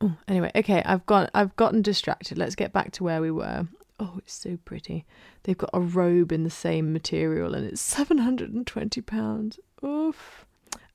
Oh, 0.00 0.16
anyway, 0.28 0.50
okay, 0.54 0.82
I've 0.84 1.06
got 1.06 1.30
I've 1.34 1.56
gotten 1.56 1.82
distracted. 1.82 2.38
Let's 2.38 2.54
get 2.54 2.72
back 2.72 2.92
to 2.92 3.04
where 3.04 3.20
we 3.20 3.30
were. 3.30 3.66
Oh, 3.98 4.14
it's 4.18 4.34
so 4.34 4.58
pretty. 4.64 5.04
They've 5.42 5.58
got 5.58 5.70
a 5.72 5.80
robe 5.80 6.30
in 6.32 6.44
the 6.44 6.50
same 6.50 6.92
material 6.92 7.54
and 7.54 7.66
it's 7.66 7.80
seven 7.80 8.18
hundred 8.18 8.52
and 8.52 8.66
twenty 8.66 9.00
pounds. 9.00 9.58
Oof. 9.84 10.44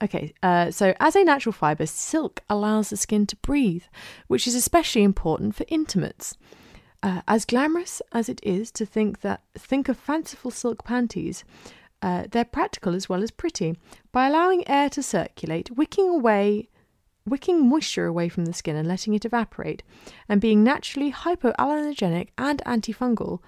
Okay, 0.04 0.34
uh, 0.44 0.70
so 0.70 0.94
as 1.00 1.16
a 1.16 1.24
natural 1.24 1.54
fibre, 1.54 1.86
silk 1.86 2.42
allows 2.50 2.90
the 2.90 2.98
skin 2.98 3.26
to 3.28 3.38
breathe, 3.38 3.84
which 4.28 4.46
is 4.48 4.54
especially 4.54 5.02
important 5.02 5.56
for 5.56 5.66
intimates. 5.70 6.36
Uh, 7.02 7.22
as 7.28 7.46
glamorous 7.46 8.02
as 8.12 8.28
it 8.28 8.40
is 8.44 8.70
to 8.72 8.86
think 8.86 9.22
that 9.22 9.44
think 9.58 9.88
of 9.88 9.98
fanciful 9.98 10.52
silk 10.52 10.84
panties, 10.84 11.46
uh, 12.02 12.26
they're 12.30 12.44
practical 12.44 12.96
as 12.96 13.08
well 13.08 13.24
as 13.24 13.32
pretty. 13.32 13.78
By 14.12 14.28
allowing 14.28 14.68
air 14.68 14.90
to 14.90 15.02
circulate, 15.02 15.72
wicking 15.72 16.10
away 16.10 16.70
wicking 17.26 17.68
moisture 17.70 18.06
away 18.06 18.28
from 18.28 18.44
the 18.46 18.54
skin 18.54 18.76
and 18.76 18.88
letting 18.88 19.14
it 19.14 19.24
evaporate, 19.24 19.82
and 20.28 20.42
being 20.42 20.64
naturally 20.64 21.12
hypoallergenic 21.12 22.28
and 22.38 22.62
antifungal. 22.66 23.40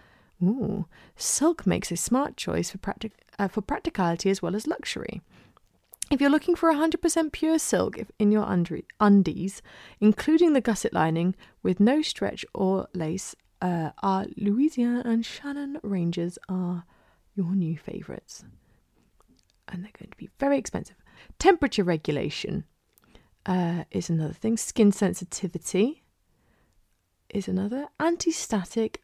Ooh, 0.41 0.85
silk 1.15 1.67
makes 1.67 1.91
a 1.91 1.97
smart 1.97 2.37
choice 2.37 2.69
for, 2.69 2.77
practic- 2.77 3.19
uh, 3.37 3.47
for 3.47 3.61
practicality 3.61 4.29
as 4.29 4.41
well 4.41 4.55
as 4.55 4.67
luxury. 4.67 5.21
If 6.11 6.21
you're 6.21 6.29
looking 6.29 6.55
for 6.55 6.71
100% 6.71 7.31
pure 7.31 7.57
silk 7.57 7.97
in 8.19 8.31
your 8.31 8.45
undies, 8.99 9.61
including 9.99 10.53
the 10.53 10.61
gusset 10.61 10.93
lining 10.93 11.35
with 11.63 11.79
no 11.79 12.01
stretch 12.03 12.45
or 12.53 12.87
lace, 12.93 13.35
uh, 13.61 13.89
our 14.03 14.27
Louisiana 14.37 15.01
and 15.03 15.25
Shannon 15.25 15.79
ranges 15.81 16.37
are 16.47 16.83
your 17.35 17.55
new 17.55 17.77
favourites. 17.77 18.43
And 19.67 19.83
they're 19.83 19.91
going 19.99 20.11
to 20.11 20.17
be 20.17 20.29
very 20.39 20.59
expensive. 20.59 20.95
Temperature 21.39 21.83
regulation 21.83 22.65
uh, 23.47 23.85
is 23.89 24.09
another 24.09 24.33
thing. 24.33 24.57
Skin 24.57 24.91
sensitivity 24.91 26.03
is 27.29 27.47
another. 27.47 27.87
Anti-static 27.99 29.01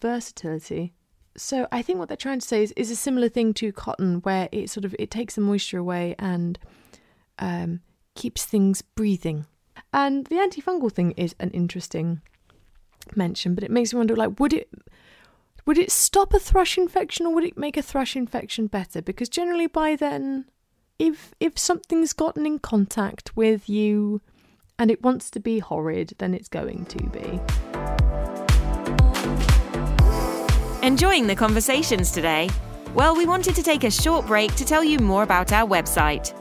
versatility. 0.00 0.94
So 1.40 1.66
I 1.72 1.80
think 1.80 1.98
what 1.98 2.08
they're 2.08 2.16
trying 2.18 2.40
to 2.40 2.46
say 2.46 2.62
is, 2.62 2.72
is 2.72 2.90
a 2.90 2.96
similar 2.96 3.30
thing 3.30 3.54
to 3.54 3.72
cotton, 3.72 4.20
where 4.20 4.50
it 4.52 4.68
sort 4.68 4.84
of 4.84 4.94
it 4.98 5.10
takes 5.10 5.36
the 5.36 5.40
moisture 5.40 5.78
away 5.78 6.14
and 6.18 6.58
um, 7.38 7.80
keeps 8.14 8.44
things 8.44 8.82
breathing. 8.82 9.46
And 9.92 10.26
the 10.26 10.36
antifungal 10.36 10.92
thing 10.92 11.12
is 11.12 11.34
an 11.40 11.50
interesting 11.50 12.20
mention, 13.16 13.54
but 13.54 13.64
it 13.64 13.70
makes 13.70 13.92
me 13.92 13.98
wonder: 13.98 14.14
like, 14.14 14.38
would 14.38 14.52
it 14.52 14.68
would 15.64 15.78
it 15.78 15.90
stop 15.90 16.34
a 16.34 16.38
thrush 16.38 16.76
infection, 16.76 17.24
or 17.24 17.34
would 17.34 17.44
it 17.44 17.56
make 17.56 17.78
a 17.78 17.82
thrush 17.82 18.16
infection 18.16 18.66
better? 18.66 19.00
Because 19.00 19.30
generally, 19.30 19.66
by 19.66 19.96
then, 19.96 20.44
if 20.98 21.34
if 21.40 21.58
something's 21.58 22.12
gotten 22.12 22.44
in 22.44 22.58
contact 22.58 23.34
with 23.34 23.66
you 23.66 24.20
and 24.78 24.90
it 24.90 25.02
wants 25.02 25.30
to 25.30 25.40
be 25.40 25.58
horrid, 25.58 26.12
then 26.18 26.34
it's 26.34 26.48
going 26.48 26.84
to 26.84 26.98
be. 27.08 27.69
Enjoying 30.90 31.28
the 31.28 31.36
conversations 31.36 32.10
today? 32.10 32.50
Well, 32.94 33.16
we 33.16 33.24
wanted 33.24 33.54
to 33.54 33.62
take 33.62 33.84
a 33.84 33.90
short 33.92 34.26
break 34.26 34.52
to 34.56 34.64
tell 34.64 34.82
you 34.82 34.98
more 34.98 35.22
about 35.22 35.52
our 35.52 35.64
website. 35.64 36.34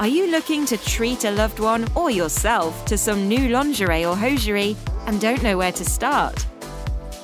Are 0.00 0.08
you 0.08 0.32
looking 0.32 0.66
to 0.66 0.76
treat 0.76 1.22
a 1.22 1.30
loved 1.30 1.60
one 1.60 1.86
or 1.94 2.10
yourself 2.10 2.84
to 2.86 2.98
some 2.98 3.28
new 3.28 3.50
lingerie 3.50 4.04
or 4.04 4.16
hosiery 4.16 4.76
and 5.06 5.20
don't 5.20 5.44
know 5.44 5.56
where 5.56 5.70
to 5.70 5.84
start? 5.84 6.44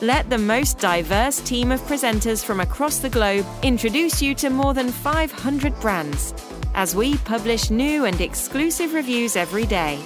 Let 0.01 0.31
the 0.31 0.39
most 0.39 0.79
diverse 0.79 1.41
team 1.41 1.73
of 1.73 1.81
presenters 1.89 2.45
from 2.45 2.61
across 2.61 2.99
the 2.99 3.11
globe 3.11 3.45
introduce 3.65 4.23
you 4.23 4.33
to 4.37 4.49
more 4.49 4.75
than 4.75 4.93
500 4.93 5.81
brands 5.81 6.35
as 6.77 6.95
we 6.95 7.17
publish 7.19 7.71
new 7.71 8.05
and 8.05 8.21
exclusive 8.21 8.95
reviews 8.95 9.35
every 9.35 9.67
day. 9.67 9.99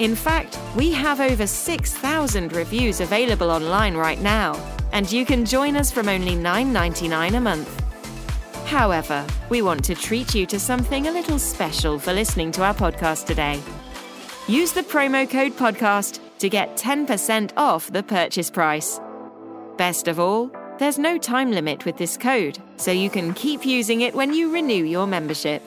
In 0.00 0.14
fact, 0.14 0.58
we 0.74 0.92
have 0.92 1.20
over 1.20 1.46
6,000 1.46 2.52
reviews 2.54 3.00
available 3.02 3.50
online 3.50 3.94
right 3.94 4.18
now, 4.18 4.54
and 4.92 5.12
you 5.12 5.26
can 5.26 5.44
join 5.44 5.76
us 5.76 5.92
from 5.92 6.08
only 6.08 6.32
$9.99 6.32 7.36
a 7.36 7.40
month. 7.40 7.68
However, 8.64 9.26
we 9.50 9.60
want 9.60 9.84
to 9.84 9.94
treat 9.94 10.34
you 10.34 10.46
to 10.46 10.58
something 10.58 11.06
a 11.06 11.12
little 11.12 11.38
special 11.38 11.98
for 11.98 12.14
listening 12.14 12.50
to 12.52 12.64
our 12.64 12.72
podcast 12.72 13.26
today. 13.26 13.60
Use 14.48 14.72
the 14.72 14.82
promo 14.82 15.28
code 15.28 15.52
podcast 15.52 16.18
to 16.38 16.48
get 16.48 16.78
10% 16.78 17.52
off 17.58 17.92
the 17.92 18.02
purchase 18.02 18.50
price. 18.50 18.98
Best 19.76 20.08
of 20.08 20.18
all, 20.18 20.50
there's 20.78 20.98
no 20.98 21.18
time 21.18 21.50
limit 21.50 21.84
with 21.84 21.98
this 21.98 22.16
code, 22.16 22.58
so 22.78 22.90
you 22.90 23.10
can 23.10 23.34
keep 23.34 23.66
using 23.66 24.00
it 24.00 24.14
when 24.14 24.32
you 24.32 24.50
renew 24.50 24.82
your 24.82 25.06
membership. 25.06 25.62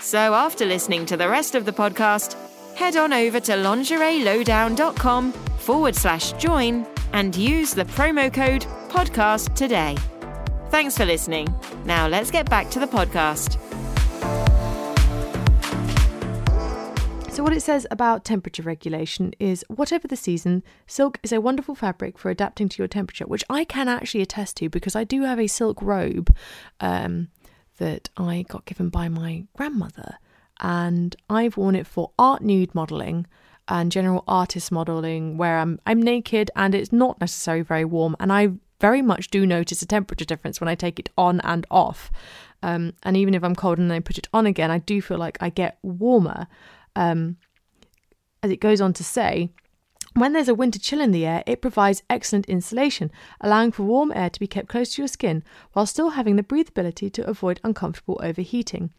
So 0.00 0.32
after 0.32 0.64
listening 0.64 1.04
to 1.04 1.18
the 1.18 1.28
rest 1.28 1.54
of 1.54 1.66
the 1.66 1.72
podcast, 1.72 2.34
head 2.78 2.96
on 2.96 3.12
over 3.12 3.40
to 3.40 3.52
lingerielowdown.com 3.52 5.32
forward 5.32 5.96
slash 5.96 6.30
join 6.34 6.86
and 7.12 7.34
use 7.34 7.74
the 7.74 7.84
promo 7.86 8.32
code 8.32 8.62
podcast 8.88 9.52
today. 9.56 9.96
Thanks 10.70 10.96
for 10.96 11.04
listening. 11.04 11.52
Now 11.84 12.06
let's 12.06 12.30
get 12.30 12.48
back 12.48 12.70
to 12.70 12.78
the 12.78 12.86
podcast. 12.86 13.58
So, 17.32 17.42
what 17.42 17.52
it 17.52 17.62
says 17.62 17.84
about 17.90 18.24
temperature 18.24 18.62
regulation 18.62 19.32
is 19.40 19.64
whatever 19.68 20.06
the 20.06 20.16
season, 20.16 20.62
silk 20.86 21.18
is 21.24 21.32
a 21.32 21.40
wonderful 21.40 21.74
fabric 21.74 22.16
for 22.16 22.30
adapting 22.30 22.68
to 22.68 22.78
your 22.78 22.88
temperature, 22.88 23.26
which 23.26 23.42
I 23.50 23.64
can 23.64 23.88
actually 23.88 24.22
attest 24.22 24.56
to 24.58 24.68
because 24.68 24.94
I 24.94 25.02
do 25.02 25.22
have 25.22 25.40
a 25.40 25.48
silk 25.48 25.82
robe 25.82 26.32
um, 26.78 27.28
that 27.78 28.08
I 28.16 28.44
got 28.48 28.66
given 28.66 28.88
by 28.88 29.08
my 29.08 29.46
grandmother 29.56 30.18
and 30.60 31.14
I've 31.28 31.56
worn 31.56 31.74
it 31.74 31.86
for 31.86 32.10
art 32.18 32.42
nude 32.42 32.74
modelling 32.74 33.26
and 33.68 33.92
general 33.92 34.24
artist 34.26 34.72
modelling 34.72 35.36
where 35.36 35.58
I'm 35.58 35.80
I'm 35.86 36.00
naked 36.00 36.50
and 36.56 36.74
it's 36.74 36.92
not 36.92 37.20
necessarily 37.20 37.62
very 37.62 37.84
warm 37.84 38.16
and 38.18 38.32
I 38.32 38.52
very 38.80 39.02
much 39.02 39.28
do 39.28 39.46
notice 39.46 39.82
a 39.82 39.86
temperature 39.86 40.24
difference 40.24 40.60
when 40.60 40.68
I 40.68 40.74
take 40.74 40.98
it 40.98 41.10
on 41.18 41.40
and 41.40 41.66
off. 41.70 42.10
Um, 42.62 42.94
and 43.02 43.16
even 43.16 43.34
if 43.34 43.42
I'm 43.42 43.54
cold 43.54 43.78
and 43.78 43.90
then 43.90 43.96
I 43.96 44.00
put 44.00 44.18
it 44.18 44.28
on 44.32 44.46
again, 44.46 44.70
I 44.70 44.78
do 44.78 45.00
feel 45.02 45.18
like 45.18 45.38
I 45.40 45.48
get 45.48 45.78
warmer. 45.82 46.46
Um, 46.96 47.36
as 48.42 48.50
it 48.50 48.60
goes 48.60 48.80
on 48.80 48.92
to 48.94 49.04
say, 49.04 49.50
when 50.14 50.32
there's 50.32 50.48
a 50.48 50.54
winter 50.54 50.78
chill 50.78 51.00
in 51.00 51.12
the 51.12 51.26
air, 51.26 51.44
it 51.46 51.60
provides 51.60 52.02
excellent 52.08 52.46
insulation, 52.46 53.10
allowing 53.40 53.72
for 53.72 53.84
warm 53.84 54.12
air 54.14 54.30
to 54.30 54.40
be 54.40 54.46
kept 54.46 54.68
close 54.68 54.94
to 54.94 55.02
your 55.02 55.08
skin 55.08 55.44
while 55.72 55.86
still 55.86 56.10
having 56.10 56.36
the 56.36 56.42
breathability 56.42 57.12
to 57.12 57.26
avoid 57.28 57.60
uncomfortable 57.62 58.20
overheating. 58.22 58.90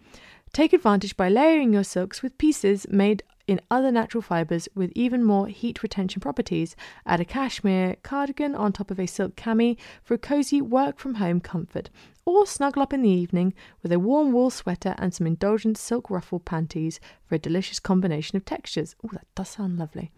Take 0.54 0.74
advantage 0.74 1.16
by 1.16 1.30
layering 1.30 1.74
your 1.74 1.84
silks 1.84 2.22
with 2.24 2.38
pieces 2.38 2.88
made 2.90 3.24
in 3.48 3.60
other 3.72 3.92
natural 3.92 4.22
fibres 4.22 4.70
with 4.76 4.92
even 4.94 5.24
more 5.24 5.48
heat 5.48 5.82
retention 5.82 6.22
properties. 6.22 6.76
Add 7.06 7.20
a 7.20 7.26
cashmere 7.26 7.96
cardigan 8.04 8.54
on 8.54 8.72
top 8.72 8.92
of 8.92 9.00
a 9.00 9.08
silk 9.08 9.36
cami 9.36 9.78
for 10.04 10.14
a 10.14 10.20
cozy 10.20 10.62
work 10.62 11.00
from 11.00 11.16
home 11.16 11.40
comfort. 11.40 11.90
Or 12.26 12.46
snuggle 12.46 12.84
up 12.84 12.94
in 12.94 13.02
the 13.02 13.10
evening 13.10 13.56
with 13.82 13.92
a 13.92 14.00
warm 14.00 14.32
wool 14.32 14.52
sweater 14.52 14.94
and 15.00 15.14
some 15.14 15.26
indulgent 15.26 15.78
silk 15.78 16.12
ruffle 16.12 16.40
panties 16.40 17.00
for 17.26 17.36
a 17.36 17.40
delicious 17.40 17.80
combination 17.80 18.38
of 18.38 18.46
textures. 18.46 18.96
Oh, 19.04 19.10
that 19.14 19.26
does 19.34 19.50
sound 19.50 19.80
lovely. 19.80 20.12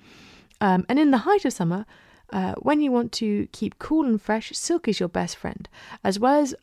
Um, 0.60 0.86
and 0.90 1.00
in 1.00 1.12
the 1.12 1.20
height 1.20 1.46
of 1.46 1.54
summer, 1.54 1.86
uh, 2.32 2.56
when 2.56 2.82
you 2.82 2.92
want 2.92 3.12
to 3.14 3.48
keep 3.54 3.80
cool 3.80 4.06
and 4.06 4.22
fresh, 4.22 4.52
silk 4.54 4.88
is 4.88 5.00
your 5.00 5.10
best 5.10 5.38
friend. 5.38 5.70
As 6.04 6.20
well 6.20 6.42
as 6.42 6.54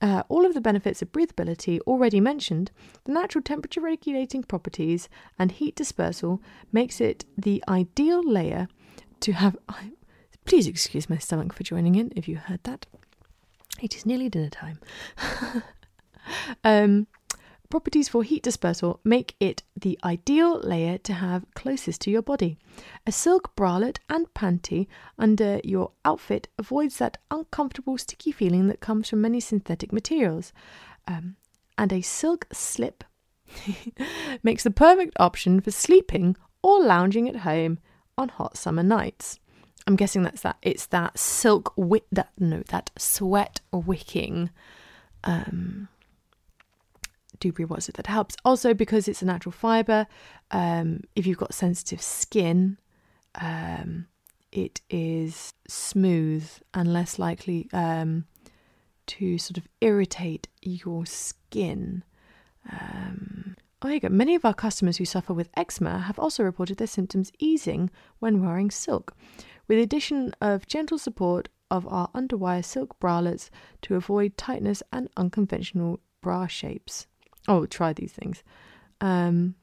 uh, 0.00 0.22
all 0.28 0.44
of 0.44 0.54
the 0.54 0.60
benefits 0.60 1.02
of 1.02 1.12
breathability 1.12 1.80
already 1.80 2.20
mentioned, 2.20 2.70
the 3.04 3.12
natural 3.12 3.42
temperature 3.42 3.80
regulating 3.80 4.42
properties 4.42 5.08
and 5.38 5.52
heat 5.52 5.74
dispersal 5.74 6.42
makes 6.72 7.00
it 7.00 7.24
the 7.36 7.62
ideal 7.68 8.22
layer 8.22 8.68
to 9.20 9.32
have. 9.32 9.56
Please 10.44 10.66
excuse 10.66 11.10
my 11.10 11.18
stomach 11.18 11.52
for 11.52 11.64
joining 11.64 11.96
in 11.96 12.12
if 12.14 12.28
you 12.28 12.36
heard 12.36 12.62
that. 12.64 12.86
It 13.80 13.96
is 13.96 14.06
nearly 14.06 14.28
dinner 14.28 14.48
time. 14.48 14.78
um, 16.64 17.06
properties 17.66 18.08
for 18.08 18.22
heat 18.22 18.42
dispersal 18.42 19.00
make 19.04 19.34
it 19.40 19.62
the 19.74 19.98
ideal 20.04 20.60
layer 20.60 20.98
to 20.98 21.12
have 21.14 21.46
closest 21.54 22.00
to 22.02 22.10
your 22.10 22.22
body. 22.22 22.58
A 23.06 23.12
silk 23.12 23.54
bralette 23.56 23.98
and 24.08 24.32
panty 24.34 24.86
under 25.18 25.60
your 25.64 25.92
outfit 26.04 26.48
avoids 26.58 26.98
that 26.98 27.18
uncomfortable 27.30 27.98
sticky 27.98 28.32
feeling 28.32 28.68
that 28.68 28.80
comes 28.80 29.08
from 29.08 29.20
many 29.20 29.40
synthetic 29.40 29.92
materials. 29.92 30.52
Um, 31.06 31.36
and 31.78 31.92
a 31.92 32.00
silk 32.00 32.46
slip 32.52 33.04
makes 34.42 34.62
the 34.64 34.70
perfect 34.70 35.16
option 35.18 35.60
for 35.60 35.70
sleeping 35.70 36.36
or 36.62 36.82
lounging 36.82 37.28
at 37.28 37.36
home 37.36 37.78
on 38.18 38.28
hot 38.28 38.56
summer 38.56 38.82
nights. 38.82 39.38
I'm 39.86 39.96
guessing 39.96 40.22
that's 40.22 40.42
that. 40.42 40.56
It's 40.62 40.86
that 40.86 41.18
silk 41.18 41.72
wick 41.76 42.04
that 42.10 42.30
no 42.38 42.62
that 42.68 42.90
sweat 42.98 43.60
wicking 43.72 44.50
um, 45.22 45.88
Dubry 47.40 47.68
was 47.68 47.88
it 47.88 47.96
that 47.96 48.06
helps. 48.06 48.36
Also, 48.44 48.74
because 48.74 49.08
it's 49.08 49.22
a 49.22 49.26
natural 49.26 49.52
fiber, 49.52 50.06
um, 50.50 51.00
if 51.14 51.26
you've 51.26 51.38
got 51.38 51.54
sensitive 51.54 52.02
skin, 52.02 52.78
um, 53.40 54.06
it 54.52 54.80
is 54.88 55.52
smooth 55.68 56.48
and 56.72 56.92
less 56.92 57.18
likely 57.18 57.68
um, 57.72 58.26
to 59.06 59.38
sort 59.38 59.58
of 59.58 59.68
irritate 59.80 60.48
your 60.62 61.06
skin. 61.06 62.02
Um, 62.70 63.56
oh, 63.82 63.88
you 63.88 64.00
go. 64.00 64.08
Many 64.08 64.34
of 64.34 64.44
our 64.44 64.54
customers 64.54 64.96
who 64.96 65.04
suffer 65.04 65.32
with 65.32 65.50
eczema 65.56 66.00
have 66.00 66.18
also 66.18 66.42
reported 66.42 66.78
their 66.78 66.86
symptoms 66.86 67.30
easing 67.38 67.90
when 68.18 68.44
wearing 68.44 68.70
silk. 68.70 69.14
With 69.68 69.78
the 69.78 69.82
addition 69.82 70.32
of 70.40 70.66
gentle 70.66 70.98
support 70.98 71.48
of 71.70 71.86
our 71.88 72.08
underwire 72.12 72.64
silk 72.64 72.98
bralettes 73.00 73.50
to 73.82 73.96
avoid 73.96 74.36
tightness 74.36 74.82
and 74.92 75.08
unconventional 75.16 76.00
bra 76.22 76.46
shapes. 76.46 77.06
Oh, 77.48 77.66
try 77.66 77.92
these 77.92 78.12
things. 78.12 78.42
Um, 79.00 79.54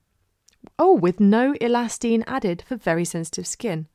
oh, 0.80 0.94
with 0.94 1.20
no 1.20 1.54
elastane 1.54 2.24
added 2.28 2.64
for 2.66 2.76
very 2.76 3.06
sensitive 3.06 3.48
skin. 3.48 3.88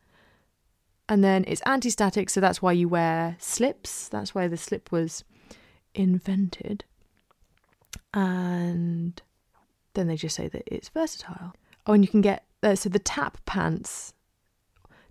And 1.09 1.25
then 1.25 1.45
it's 1.49 1.63
anti 1.63 1.89
static, 1.89 2.29
so 2.29 2.41
that's 2.41 2.61
why 2.61 2.73
you 2.73 2.89
wear 2.89 3.37
slips. 3.39 4.09
That's 4.09 4.35
why 4.35 4.47
the 4.47 4.59
slip 4.59 4.93
was 4.93 5.25
invented. 5.95 6.85
And 8.13 9.21
then 9.95 10.07
they 10.07 10.17
just 10.17 10.37
say 10.37 10.49
that 10.49 10.63
it's 10.67 10.91
versatile. 10.91 11.55
Oh, 11.87 11.95
and 11.95 12.05
you 12.05 12.09
can 12.09 12.21
get 12.21 12.45
uh, 12.63 12.75
so 12.75 12.89
the 12.89 12.99
tap 12.99 13.39
pants 13.47 14.13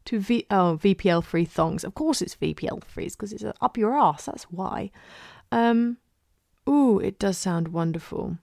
to 0.05 0.19
V 0.19 0.45
oh 0.51 0.79
VPL 0.81 1.23
free 1.23 1.45
thongs. 1.45 1.83
Of 1.83 1.95
course, 1.95 2.21
it's 2.21 2.35
VPL 2.35 2.83
free 2.83 3.05
because 3.05 3.33
it's 3.33 3.43
up 3.59 3.77
your 3.77 3.97
ass. 3.97 4.25
That's 4.25 4.43
why. 4.45 4.91
Um, 5.51 5.97
ooh, 6.69 6.99
it 6.99 7.17
does 7.17 7.37
sound 7.37 7.69
wonderful. 7.69 8.37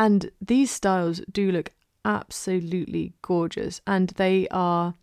And 0.00 0.30
these 0.40 0.70
styles 0.70 1.20
do 1.30 1.52
look 1.52 1.72
absolutely 2.06 3.12
gorgeous 3.20 3.82
and 3.86 4.08
they 4.16 4.48
are 4.50 4.94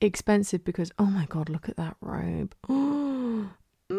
expensive 0.00 0.64
because 0.64 0.90
oh 0.98 1.04
my 1.04 1.26
god, 1.26 1.50
look 1.50 1.68
at 1.68 1.76
that 1.76 1.96
robe. 2.00 2.54
Mm, 3.90 3.98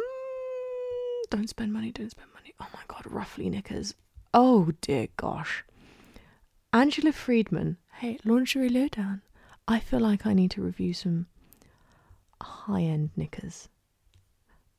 don't 1.30 1.48
spend 1.48 1.72
money, 1.72 1.92
don't 1.92 2.10
spend 2.10 2.30
money. 2.34 2.56
Oh 2.60 2.68
my 2.74 2.80
god, 2.88 3.04
ruffly 3.06 3.52
knickers. 3.52 3.94
Oh 4.34 4.72
dear 4.82 5.10
gosh. 5.16 5.64
Angela 6.74 7.12
Friedman, 7.12 7.78
hey, 8.00 8.18
lingerie 8.26 8.70
lowdown. 8.70 9.22
I 9.68 9.80
feel 9.80 10.00
like 10.00 10.26
I 10.26 10.34
need 10.34 10.50
to 10.52 10.64
review 10.64 10.96
some 10.96 11.28
high 12.42 12.82
end 12.82 13.12
knickers. 13.16 13.70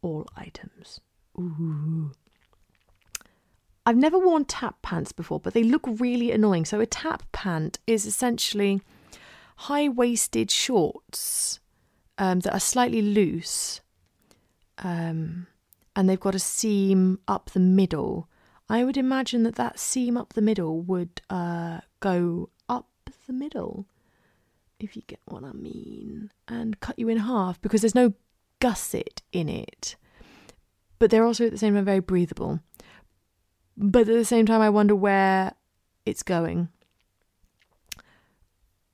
All 0.03 0.27
items. 0.37 0.99
Ooh. 1.39 2.11
I've 3.87 3.97
never 3.97 4.19
worn 4.19 4.45
tap 4.45 4.83
pants 4.83 5.13
before, 5.13 5.41
but 5.41 5.55
they 5.55 5.63
look 5.63 5.87
really 5.87 6.33
annoying. 6.33 6.65
So, 6.65 6.81
a 6.81 6.87
tap 6.87 7.23
pant 7.33 7.79
is 7.87 8.05
essentially 8.05 8.83
high 9.57 9.89
waisted 9.89 10.51
shorts 10.51 11.61
um, 12.19 12.41
that 12.41 12.53
are 12.53 12.61
slightly 12.61 13.01
loose 13.01 13.81
um, 14.79 15.47
and 15.95 16.09
they've 16.09 16.21
got 16.21 16.35
a 16.35 16.41
seam 16.41 17.19
up 17.27 17.51
the 17.51 17.61
middle. 17.61 18.29
I 18.69 18.85
would 18.85 18.97
imagine 18.97 19.45
that 19.45 19.55
that 19.57 19.79
seam 19.79 20.17
up 20.17 20.33
the 20.33 20.43
middle 20.43 20.81
would 20.83 21.23
uh, 21.31 21.81
go 22.01 22.51
up 22.69 22.89
the 23.27 23.33
middle, 23.33 23.87
if 24.79 24.97
you 24.97 25.03
get 25.07 25.21
what 25.25 25.45
I 25.45 25.53
mean, 25.53 26.31
and 26.49 26.79
cut 26.81 26.99
you 26.99 27.09
in 27.09 27.19
half 27.19 27.61
because 27.61 27.81
there's 27.81 27.95
no 27.95 28.13
gusset 28.61 29.23
in 29.33 29.49
it. 29.49 29.97
But 30.99 31.11
they're 31.11 31.25
also 31.25 31.47
at 31.47 31.53
the 31.53 31.59
same 31.59 31.75
time 31.75 31.85
very 31.85 32.01
breathable. 32.01 32.61
But 33.77 34.03
at 34.03 34.15
the 34.15 34.25
same 34.25 34.47
time, 34.47 34.61
I 34.61 34.71
wonder 34.71 34.97
where 34.97 35.53
it's 36.07 36.23
going. 36.23 36.69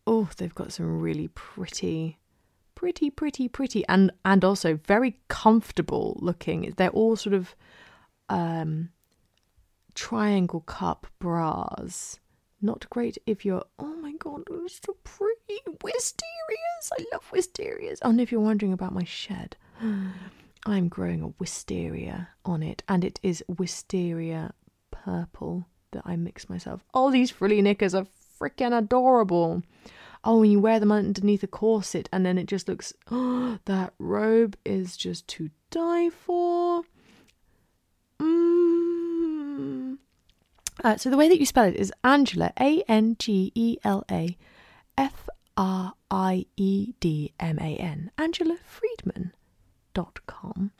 Oh, 0.06 0.28
they've 0.36 0.54
got 0.54 0.72
some 0.72 1.00
really 1.00 1.28
pretty, 1.28 2.18
pretty, 2.74 3.08
pretty, 3.10 3.48
pretty, 3.48 3.86
and 3.88 4.10
and 4.24 4.44
also 4.44 4.80
very 4.84 5.18
comfortable 5.28 6.18
looking. 6.20 6.74
They're 6.76 6.90
all 6.90 7.14
sort 7.14 7.34
of 7.34 7.54
um, 8.28 8.88
triangle 9.94 10.60
cup 10.60 11.06
bras. 11.20 12.18
Not 12.60 12.90
great 12.90 13.18
if 13.26 13.44
you're. 13.44 13.64
Oh 13.78 13.94
my 13.96 14.12
god, 14.14 14.42
it's 14.50 14.80
so 14.84 14.96
pretty. 15.04 15.60
Wisterias. 15.84 16.90
I 16.98 17.04
love 17.12 17.30
wisterias. 17.30 17.98
Oh, 18.02 18.10
and 18.10 18.20
if 18.20 18.32
you're 18.32 18.40
wondering 18.40 18.72
about 18.72 18.94
my 18.94 19.04
shed, 19.04 19.56
I'm 20.66 20.88
growing 20.88 21.22
a 21.22 21.32
wisteria 21.38 22.28
on 22.44 22.64
it, 22.64 22.82
and 22.88 23.04
it 23.04 23.20
is 23.22 23.44
wisteria 23.48 24.52
purple 25.04 25.66
that 25.92 26.02
I 26.04 26.16
mix 26.16 26.48
myself. 26.48 26.84
Oh, 26.92 27.10
these 27.10 27.30
frilly 27.30 27.62
knickers 27.62 27.94
are 27.94 28.06
freaking 28.40 28.76
adorable. 28.76 29.62
Oh, 30.24 30.40
when 30.40 30.50
you 30.50 30.60
wear 30.60 30.80
them 30.80 30.92
underneath 30.92 31.42
a 31.42 31.48
corset 31.48 32.08
and 32.12 32.24
then 32.24 32.38
it 32.38 32.46
just 32.46 32.68
looks, 32.68 32.92
oh, 33.10 33.58
that 33.64 33.92
robe 33.98 34.56
is 34.64 34.96
just 34.96 35.26
to 35.28 35.50
die 35.70 36.10
for. 36.10 36.82
Mm. 38.20 39.98
Uh, 40.82 40.96
so 40.96 41.10
the 41.10 41.16
way 41.16 41.28
that 41.28 41.38
you 41.38 41.46
spell 41.46 41.64
it 41.64 41.76
is 41.76 41.92
Angela, 42.02 42.52
A 42.58 42.82
N 42.88 43.14
G 43.18 43.52
E 43.54 43.76
L 43.84 44.04
A 44.10 44.36
F 44.96 45.28
R 45.56 45.92
I 46.10 46.46
E 46.56 46.94
D 47.00 47.32
M 47.38 47.58
A 47.58 47.76
N, 47.76 48.10
AngelaFriedman.com. 48.18 50.70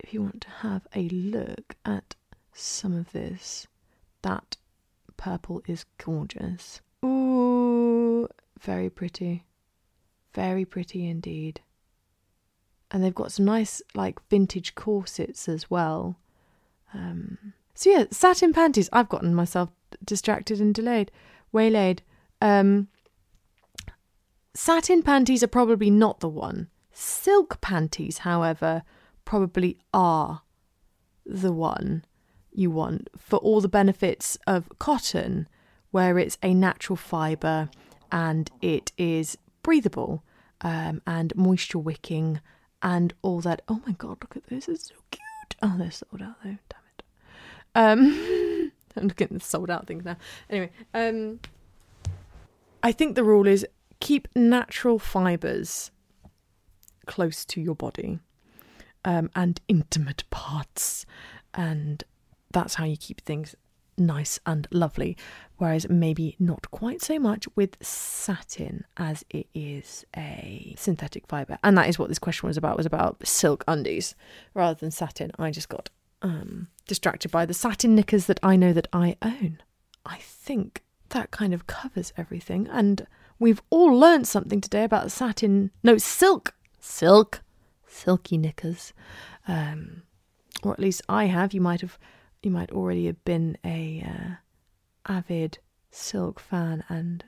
If 0.00 0.14
you 0.14 0.22
want 0.22 0.40
to 0.42 0.50
have 0.50 0.86
a 0.94 1.08
look 1.08 1.74
at 1.84 2.14
some 2.52 2.94
of 2.94 3.12
this. 3.12 3.66
That 4.22 4.56
purple 5.16 5.62
is 5.66 5.84
gorgeous. 5.98 6.80
Ooh, 7.04 8.28
very 8.60 8.90
pretty. 8.90 9.44
Very 10.34 10.64
pretty 10.64 11.08
indeed. 11.08 11.60
And 12.90 13.02
they've 13.02 13.14
got 13.14 13.32
some 13.32 13.44
nice, 13.44 13.80
like, 13.94 14.20
vintage 14.28 14.74
corsets 14.74 15.48
as 15.48 15.70
well. 15.70 16.18
Um, 16.92 17.54
so, 17.74 17.90
yeah, 17.90 18.04
satin 18.10 18.52
panties. 18.52 18.88
I've 18.92 19.08
gotten 19.08 19.34
myself 19.34 19.70
distracted 20.04 20.60
and 20.60 20.74
delayed, 20.74 21.10
waylaid. 21.52 22.02
Um, 22.40 22.88
satin 24.54 25.02
panties 25.02 25.42
are 25.42 25.48
probably 25.48 25.90
not 25.90 26.20
the 26.20 26.28
one. 26.28 26.68
Silk 26.92 27.60
panties, 27.62 28.18
however, 28.18 28.82
probably 29.24 29.78
are 29.94 30.42
the 31.24 31.52
one 31.52 32.04
you 32.52 32.70
want 32.70 33.08
for 33.16 33.36
all 33.38 33.60
the 33.60 33.68
benefits 33.68 34.38
of 34.46 34.68
cotton, 34.78 35.48
where 35.90 36.18
it's 36.18 36.38
a 36.42 36.54
natural 36.54 36.96
fibre 36.96 37.68
and 38.10 38.50
it 38.60 38.92
is 38.98 39.38
breathable 39.62 40.22
um, 40.60 41.02
and 41.06 41.34
moisture 41.36 41.78
wicking 41.78 42.40
and 42.82 43.14
all 43.22 43.40
that. 43.40 43.62
Oh 43.68 43.80
my 43.86 43.92
god, 43.92 44.18
look 44.22 44.36
at 44.36 44.46
this! 44.46 44.68
It's 44.68 44.88
so 44.88 44.94
cute. 45.10 45.56
Oh, 45.62 45.74
they're 45.78 45.90
sold 45.90 46.22
out 46.22 46.36
though. 46.44 46.58
Damn 46.68 46.80
it. 46.98 47.02
Um, 47.74 48.72
I'm 48.96 49.08
looking 49.08 49.26
at 49.26 49.32
the 49.32 49.40
sold 49.40 49.70
out 49.70 49.86
things 49.86 50.04
now. 50.04 50.16
Anyway, 50.50 50.70
um, 50.92 51.40
I 52.82 52.92
think 52.92 53.14
the 53.14 53.24
rule 53.24 53.46
is 53.46 53.66
keep 54.00 54.28
natural 54.34 54.98
fibres 54.98 55.90
close 57.06 57.44
to 57.44 57.60
your 57.60 57.74
body 57.74 58.18
um, 59.04 59.30
and 59.34 59.60
intimate 59.68 60.24
parts, 60.30 61.06
and 61.54 62.04
that's 62.52 62.74
how 62.74 62.84
you 62.84 62.96
keep 62.96 63.20
things 63.22 63.54
nice 63.98 64.38
and 64.46 64.66
lovely. 64.70 65.16
Whereas 65.58 65.88
maybe 65.88 66.36
not 66.38 66.70
quite 66.70 67.02
so 67.02 67.18
much 67.18 67.46
with 67.54 67.76
satin 67.84 68.84
as 68.96 69.24
it 69.30 69.46
is 69.54 70.04
a 70.16 70.74
synthetic 70.76 71.26
fibre. 71.28 71.58
And 71.62 71.76
that 71.78 71.88
is 71.88 71.98
what 71.98 72.08
this 72.08 72.18
question 72.18 72.48
was 72.48 72.56
about, 72.56 72.76
was 72.76 72.86
about 72.86 73.26
silk 73.26 73.64
undies 73.68 74.14
rather 74.54 74.78
than 74.78 74.90
satin. 74.90 75.30
I 75.38 75.50
just 75.50 75.68
got 75.68 75.90
um, 76.22 76.68
distracted 76.86 77.30
by 77.30 77.46
the 77.46 77.54
satin 77.54 77.94
knickers 77.94 78.26
that 78.26 78.40
I 78.42 78.56
know 78.56 78.72
that 78.72 78.88
I 78.92 79.16
own. 79.22 79.58
I 80.04 80.18
think 80.18 80.82
that 81.10 81.30
kind 81.30 81.54
of 81.54 81.66
covers 81.66 82.12
everything. 82.16 82.68
And 82.70 83.06
we've 83.38 83.62
all 83.70 83.94
learned 83.94 84.26
something 84.26 84.60
today 84.60 84.84
about 84.84 85.12
satin, 85.12 85.70
no, 85.82 85.98
silk, 85.98 86.54
silk, 86.80 87.42
silky 87.86 88.36
knickers. 88.36 88.92
Um, 89.46 90.02
or 90.62 90.72
at 90.72 90.78
least 90.78 91.02
I 91.08 91.26
have. 91.26 91.52
You 91.52 91.60
might 91.60 91.80
have 91.80 91.98
you 92.42 92.50
might 92.50 92.72
already 92.72 93.06
have 93.06 93.24
been 93.24 93.56
a 93.64 94.04
uh, 94.06 94.34
avid 95.12 95.58
silk 95.90 96.40
fan 96.40 96.84
and 96.88 97.24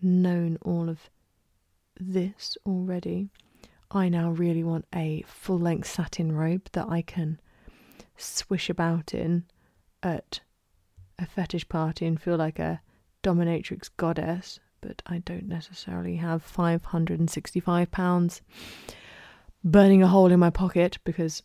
known 0.00 0.58
all 0.62 0.88
of 0.88 1.10
this 1.98 2.56
already. 2.64 3.28
I 3.90 4.08
now 4.08 4.30
really 4.30 4.64
want 4.64 4.86
a 4.94 5.24
full 5.26 5.58
length 5.58 5.88
satin 5.88 6.32
robe 6.32 6.68
that 6.72 6.88
I 6.88 7.02
can 7.02 7.40
swish 8.16 8.70
about 8.70 9.12
in 9.14 9.44
at 10.02 10.40
a 11.18 11.26
fetish 11.26 11.68
party 11.68 12.06
and 12.06 12.20
feel 12.20 12.36
like 12.36 12.58
a 12.58 12.80
dominatrix 13.22 13.88
goddess, 13.96 14.60
but 14.80 15.02
I 15.06 15.18
don't 15.18 15.48
necessarily 15.48 16.16
have 16.16 16.44
£565 16.46 18.40
burning 19.64 20.02
a 20.02 20.08
hole 20.08 20.30
in 20.30 20.38
my 20.38 20.50
pocket 20.50 20.98
because 21.04 21.42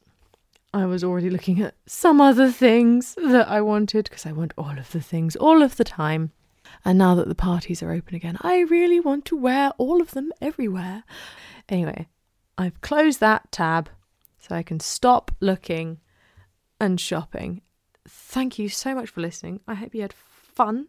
I 0.74 0.86
was 0.86 1.04
already 1.04 1.30
looking 1.30 1.62
at 1.62 1.76
some 1.86 2.22
other 2.22 2.50
things 2.50 3.16
that 3.16 3.48
I 3.50 3.62
wanted 3.62 4.06
because 4.06 4.26
I 4.26 4.32
want 4.32 4.54
all 4.58 4.78
of 4.78 4.92
the 4.92 5.02
things 5.02 5.36
all 5.36 5.62
of 5.62 5.76
the 5.76 5.84
time. 5.84 6.32
And 6.86 6.98
now 6.98 7.16
that 7.16 7.28
the 7.28 7.36
parties 7.36 7.84
are 7.84 7.92
open 7.92 8.16
again, 8.16 8.38
I 8.42 8.62
really 8.62 9.00
want 9.00 9.26
to 9.26 9.38
wear 9.38 9.72
all 9.78 10.02
of 10.02 10.12
them 10.12 10.32
everywhere. 10.42 11.04
Anyway, 11.68 12.08
I've 12.58 12.80
closed 12.82 13.20
that 13.20 13.52
tab 13.52 13.90
so 14.40 14.56
I 14.56 14.64
can 14.64 14.80
stop 14.80 15.32
looking 15.42 16.00
and 16.80 17.00
shopping. 17.00 17.62
Thank 18.08 18.58
you 18.58 18.70
so 18.70 18.96
much 18.96 19.10
for 19.10 19.22
listening. 19.22 19.60
I 19.68 19.76
hope 19.76 19.94
you 19.94 20.02
had 20.02 20.14
fun. 20.14 20.88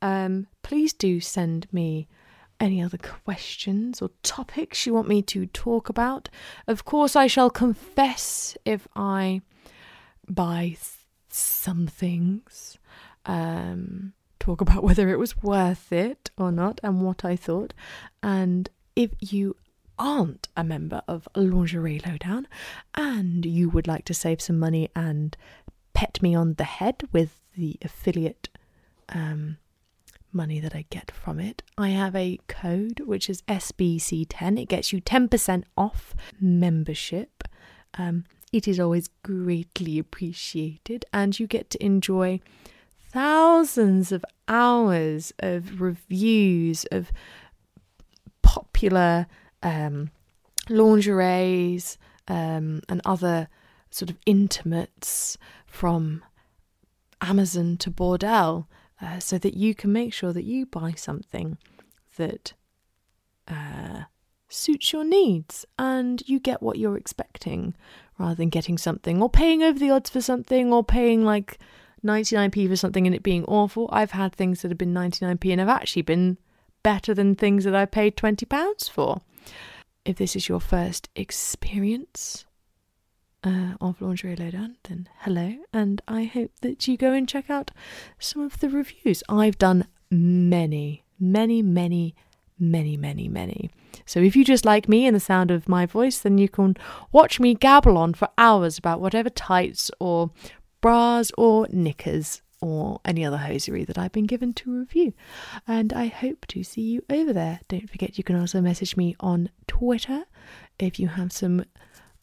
Um, 0.00 0.46
please 0.62 0.92
do 0.92 1.20
send 1.20 1.66
me 1.72 2.08
any 2.60 2.82
other 2.82 2.98
questions 2.98 4.02
or 4.02 4.10
topics 4.22 4.86
you 4.86 4.94
want 4.94 5.08
me 5.08 5.22
to 5.22 5.46
talk 5.46 5.88
about. 5.88 6.28
Of 6.66 6.84
course, 6.84 7.14
I 7.14 7.26
shall 7.26 7.50
confess 7.50 8.56
if 8.64 8.88
I 8.96 9.42
buy 10.28 10.76
some 11.28 11.86
things, 11.86 12.78
um, 13.26 14.12
talk 14.40 14.60
about 14.60 14.82
whether 14.88 15.08
it 15.10 15.18
was 15.18 15.42
worth 15.42 15.92
it 15.92 16.30
or 16.36 16.50
not 16.50 16.80
and 16.82 17.02
what 17.02 17.24
I 17.24 17.36
thought. 17.36 17.74
And 18.22 18.68
if 18.96 19.10
you 19.20 19.56
aren't 19.98 20.48
a 20.56 20.64
member 20.64 21.02
of 21.08 21.28
Lingerie 21.34 22.00
Lowdown 22.06 22.46
and 22.94 23.44
you 23.44 23.68
would 23.68 23.86
like 23.86 24.04
to 24.06 24.14
save 24.14 24.40
some 24.40 24.58
money 24.58 24.88
and 24.94 25.36
pet 25.92 26.22
me 26.22 26.34
on 26.34 26.54
the 26.54 26.64
head 26.64 27.02
with 27.12 27.40
the 27.56 27.76
affiliate 27.82 28.48
um, 29.08 29.56
money 30.38 30.60
that 30.60 30.74
I 30.74 30.86
get 30.88 31.10
from 31.10 31.40
it. 31.40 31.64
I 31.76 31.88
have 31.88 32.14
a 32.14 32.38
code 32.46 33.00
which 33.00 33.28
is 33.28 33.42
SBC10. 33.42 34.62
It 34.62 34.68
gets 34.68 34.92
you 34.92 35.02
10% 35.02 35.64
off 35.76 36.14
membership. 36.40 37.42
Um, 37.98 38.24
it 38.52 38.68
is 38.68 38.78
always 38.78 39.08
greatly 39.24 39.98
appreciated, 39.98 41.04
and 41.12 41.38
you 41.38 41.48
get 41.48 41.70
to 41.70 41.84
enjoy 41.84 42.40
thousands 43.10 44.12
of 44.12 44.24
hours 44.46 45.32
of 45.40 45.80
reviews 45.80 46.84
of 46.92 47.10
popular 48.42 49.26
um, 49.62 50.10
lingeries 50.68 51.98
um, 52.28 52.80
and 52.88 53.02
other 53.04 53.48
sort 53.90 54.08
of 54.08 54.16
intimates 54.24 55.36
from 55.66 56.22
Amazon 57.20 57.76
to 57.78 57.90
Bordelle 57.90 58.66
uh, 59.00 59.18
so 59.18 59.38
that 59.38 59.54
you 59.54 59.74
can 59.74 59.92
make 59.92 60.12
sure 60.12 60.32
that 60.32 60.44
you 60.44 60.66
buy 60.66 60.92
something 60.92 61.58
that 62.16 62.52
uh, 63.46 64.02
suits 64.48 64.92
your 64.92 65.04
needs 65.04 65.64
and 65.78 66.22
you 66.26 66.40
get 66.40 66.62
what 66.62 66.78
you're 66.78 66.96
expecting 66.96 67.74
rather 68.18 68.34
than 68.34 68.48
getting 68.48 68.78
something 68.78 69.22
or 69.22 69.28
paying 69.28 69.62
over 69.62 69.78
the 69.78 69.90
odds 69.90 70.10
for 70.10 70.20
something 70.20 70.72
or 70.72 70.82
paying 70.82 71.24
like 71.24 71.58
99p 72.04 72.68
for 72.68 72.76
something 72.76 73.06
and 73.06 73.14
it 73.14 73.22
being 73.22 73.44
awful. 73.44 73.88
I've 73.92 74.12
had 74.12 74.34
things 74.34 74.62
that 74.62 74.70
have 74.70 74.78
been 74.78 74.94
99p 74.94 75.50
and 75.50 75.60
have 75.60 75.68
actually 75.68 76.02
been 76.02 76.38
better 76.82 77.14
than 77.14 77.34
things 77.34 77.64
that 77.64 77.74
I 77.74 77.86
paid 77.86 78.16
£20 78.16 78.90
for. 78.90 79.20
If 80.04 80.16
this 80.16 80.34
is 80.34 80.48
your 80.48 80.60
first 80.60 81.08
experience 81.14 82.46
uh, 83.44 83.74
of 83.80 84.00
Lingerie 84.00 84.36
Lowdown, 84.36 84.76
then 84.84 85.08
hello, 85.20 85.54
and 85.72 86.02
I 86.08 86.24
hope 86.24 86.52
that 86.62 86.86
you 86.88 86.96
go 86.96 87.12
and 87.12 87.28
check 87.28 87.48
out 87.50 87.70
some 88.18 88.42
of 88.42 88.60
the 88.60 88.68
reviews. 88.68 89.22
I've 89.28 89.58
done 89.58 89.86
many, 90.10 91.04
many, 91.18 91.62
many, 91.62 92.14
many, 92.58 92.96
many, 92.96 93.28
many. 93.28 93.70
So 94.04 94.20
if 94.20 94.34
you 94.34 94.44
just 94.44 94.64
like 94.64 94.88
me 94.88 95.06
and 95.06 95.14
the 95.14 95.20
sound 95.20 95.50
of 95.50 95.68
my 95.68 95.86
voice, 95.86 96.18
then 96.18 96.38
you 96.38 96.48
can 96.48 96.76
watch 97.12 97.38
me 97.38 97.54
gabble 97.54 97.96
on 97.96 98.14
for 98.14 98.28
hours 98.36 98.78
about 98.78 99.00
whatever 99.00 99.30
tights 99.30 99.90
or 100.00 100.30
bras 100.80 101.30
or 101.36 101.66
knickers 101.70 102.42
or 102.60 103.00
any 103.04 103.24
other 103.24 103.36
hosiery 103.36 103.84
that 103.84 103.98
I've 103.98 104.12
been 104.12 104.26
given 104.26 104.52
to 104.54 104.80
review. 104.80 105.12
And 105.66 105.92
I 105.92 106.06
hope 106.06 106.46
to 106.48 106.64
see 106.64 106.82
you 106.82 107.04
over 107.08 107.32
there. 107.32 107.60
Don't 107.68 107.88
forget 107.88 108.18
you 108.18 108.24
can 108.24 108.38
also 108.38 108.60
message 108.60 108.96
me 108.96 109.14
on 109.20 109.50
Twitter 109.68 110.24
if 110.78 110.98
you 110.98 111.08
have 111.08 111.32
some 111.32 111.64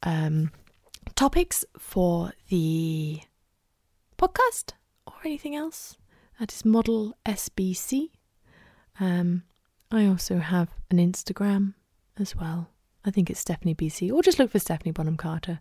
um, 0.04 0.52
topics 1.16 1.64
for 1.78 2.34
the 2.50 3.22
podcast 4.18 4.72
or 5.08 5.14
anything 5.24 5.56
else. 5.56 5.98
That 6.40 6.52
is 6.52 6.66
Model 6.66 7.16
SBC. 7.26 8.10
Um, 9.00 9.44
I 9.92 10.06
also 10.06 10.40
have 10.40 10.70
an 10.92 10.98
Instagram 10.98 11.74
as 12.18 12.36
well. 12.36 12.70
I 13.06 13.12
think 13.12 13.30
it's 13.30 13.40
Stephanie 13.40 13.76
BC, 13.76 14.12
or 14.12 14.22
just 14.22 14.40
look 14.40 14.52
for 14.52 14.60
Stephanie 14.60 14.92
Bonham 14.92 15.16
Carter. 15.16 15.60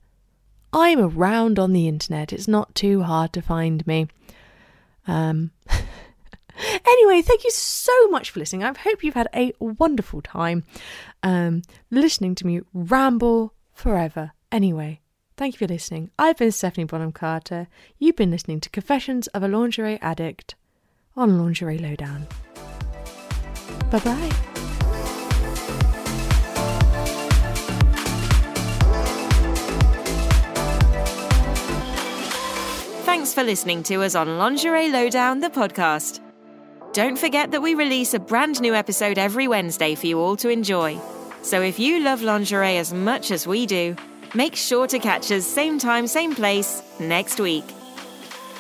I'm 0.73 0.99
around 0.99 1.59
on 1.59 1.73
the 1.73 1.87
internet. 1.87 2.33
It's 2.33 2.49
not 2.49 2.75
too 2.75 3.03
hard 3.03 3.33
to 3.35 3.43
find 3.43 3.87
me. 3.87 4.09
Um, 5.07 5.53
anyway, 6.87 7.23
thank 7.23 7.45
you 7.45 7.51
so 7.51 8.09
much 8.09 8.31
for 8.31 8.41
listening. 8.41 8.65
I 8.65 8.77
hope 8.77 9.05
you've 9.05 9.15
had 9.15 9.29
a 9.33 9.53
wonderful 9.61 10.21
time 10.21 10.65
um, 11.23 11.63
listening 11.91 12.35
to 12.37 12.47
me 12.47 12.63
ramble 12.73 13.55
forever. 13.73 14.33
Anyway, 14.51 15.01
Thank 15.37 15.55
you 15.55 15.67
for 15.67 15.73
listening. 15.73 16.11
I've 16.19 16.37
been 16.37 16.53
Stephanie 16.53 16.85
Bonham 16.85 17.11
Carter. 17.11 17.67
You've 17.99 18.15
been 18.15 18.31
listening 18.31 18.61
to 18.61 18.71
Confessions 18.71 19.27
of 19.29 19.43
a 19.43 19.49
Lingerie 19.49 19.99
Addict 20.01 20.55
on 21.17 21.39
Lingerie 21.39 21.79
Lowdown. 21.79 22.27
Bye 23.91 23.99
bye. 23.99 24.31
Thanks 33.05 33.35
for 33.35 33.43
listening 33.43 33.83
to 33.85 34.03
us 34.03 34.15
on 34.15 34.39
Lingerie 34.39 34.91
Lowdown, 34.91 35.41
the 35.41 35.51
podcast. 35.51 36.21
Don't 36.93 37.19
forget 37.19 37.51
that 37.51 37.63
we 37.63 37.75
release 37.75 38.15
a 38.15 38.21
brand 38.21 38.61
new 38.61 38.75
episode 38.75 39.19
every 39.19 39.49
Wednesday 39.49 39.97
for 39.97 40.07
you 40.07 40.21
all 40.21 40.37
to 40.37 40.49
enjoy. 40.49 41.01
So 41.43 41.61
if 41.61 41.81
you 41.81 42.01
love 42.01 42.23
lingerie 42.23 42.77
as 42.77 42.93
much 42.93 43.31
as 43.31 43.47
we 43.47 43.67
do, 43.67 43.97
Make 44.35 44.57
sure 44.57 44.87
to 44.89 44.99
catch 44.99 45.31
us 45.31 45.47
same 45.47 45.79
time, 45.79 46.07
same 46.07 46.35
place 46.35 46.83
next 46.99 47.39
week. 47.39 47.65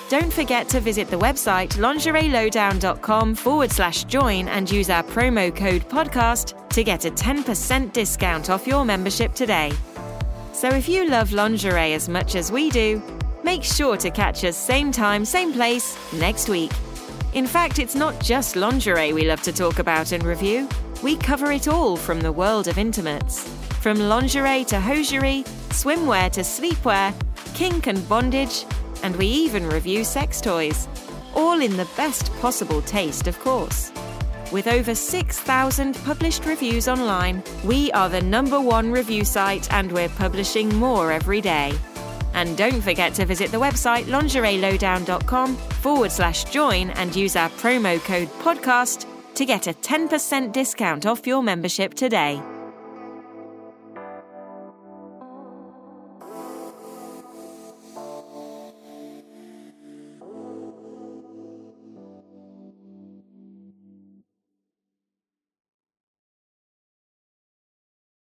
Don't 0.08 0.32
forget 0.32 0.68
to 0.68 0.80
visit 0.80 1.08
the 1.08 1.16
website 1.16 1.70
lingerielowdown.com 1.70 3.34
forward 3.34 3.72
slash 3.72 4.04
join 4.04 4.46
and 4.48 4.70
use 4.70 4.88
our 4.88 5.02
promo 5.02 5.54
code 5.54 5.88
podcast 5.88 6.68
to 6.70 6.84
get 6.84 7.06
a 7.06 7.10
10% 7.10 7.92
discount 7.92 8.50
off 8.50 8.66
your 8.66 8.84
membership 8.84 9.34
today. 9.34 9.72
So 10.52 10.68
if 10.68 10.88
you 10.88 11.08
love 11.08 11.32
lingerie 11.32 11.94
as 11.94 12.08
much 12.08 12.36
as 12.36 12.52
we 12.52 12.70
do, 12.70 13.02
make 13.42 13.64
sure 13.64 13.96
to 13.96 14.10
catch 14.10 14.44
us 14.44 14.56
same 14.56 14.92
time, 14.92 15.24
same 15.24 15.52
place 15.52 15.98
next 16.12 16.48
week. 16.48 16.70
In 17.34 17.48
fact, 17.48 17.80
it's 17.80 17.96
not 17.96 18.20
just 18.20 18.54
lingerie 18.54 19.12
we 19.12 19.24
love 19.24 19.42
to 19.42 19.52
talk 19.52 19.80
about 19.80 20.12
and 20.12 20.22
review. 20.22 20.68
We 21.02 21.16
cover 21.16 21.50
it 21.50 21.66
all 21.66 21.96
from 21.96 22.20
the 22.20 22.30
world 22.30 22.68
of 22.68 22.78
intimates. 22.78 23.42
From 23.80 23.98
lingerie 23.98 24.64
to 24.66 24.78
hosiery, 24.78 25.42
swimwear 25.70 26.30
to 26.30 26.42
sleepwear, 26.42 27.12
kink 27.54 27.88
and 27.88 28.08
bondage, 28.08 28.64
and 29.02 29.16
we 29.16 29.26
even 29.26 29.68
review 29.68 30.04
sex 30.04 30.40
toys. 30.40 30.86
All 31.34 31.60
in 31.60 31.76
the 31.76 31.88
best 31.96 32.32
possible 32.34 32.80
taste, 32.82 33.26
of 33.26 33.36
course. 33.40 33.90
With 34.52 34.68
over 34.68 34.94
6,000 34.94 35.96
published 36.04 36.44
reviews 36.46 36.86
online, 36.86 37.42
we 37.64 37.90
are 37.92 38.08
the 38.08 38.22
number 38.22 38.60
one 38.60 38.92
review 38.92 39.24
site 39.24 39.72
and 39.72 39.90
we're 39.90 40.08
publishing 40.10 40.72
more 40.76 41.10
every 41.10 41.40
day. 41.40 41.72
And 42.34 42.56
don't 42.56 42.82
forget 42.82 43.14
to 43.14 43.24
visit 43.24 43.50
the 43.50 43.58
website 43.58 44.04
lingerielowdown.com 44.04 45.56
forward 45.56 46.12
slash 46.12 46.44
join 46.44 46.90
and 46.90 47.14
use 47.16 47.36
our 47.36 47.48
promo 47.50 47.98
code 48.04 48.28
podcast 48.42 49.06
to 49.34 49.44
get 49.44 49.66
a 49.66 49.72
10% 49.72 50.52
discount 50.52 51.06
off 51.06 51.26
your 51.26 51.42
membership 51.42 51.94
today. 51.94 52.40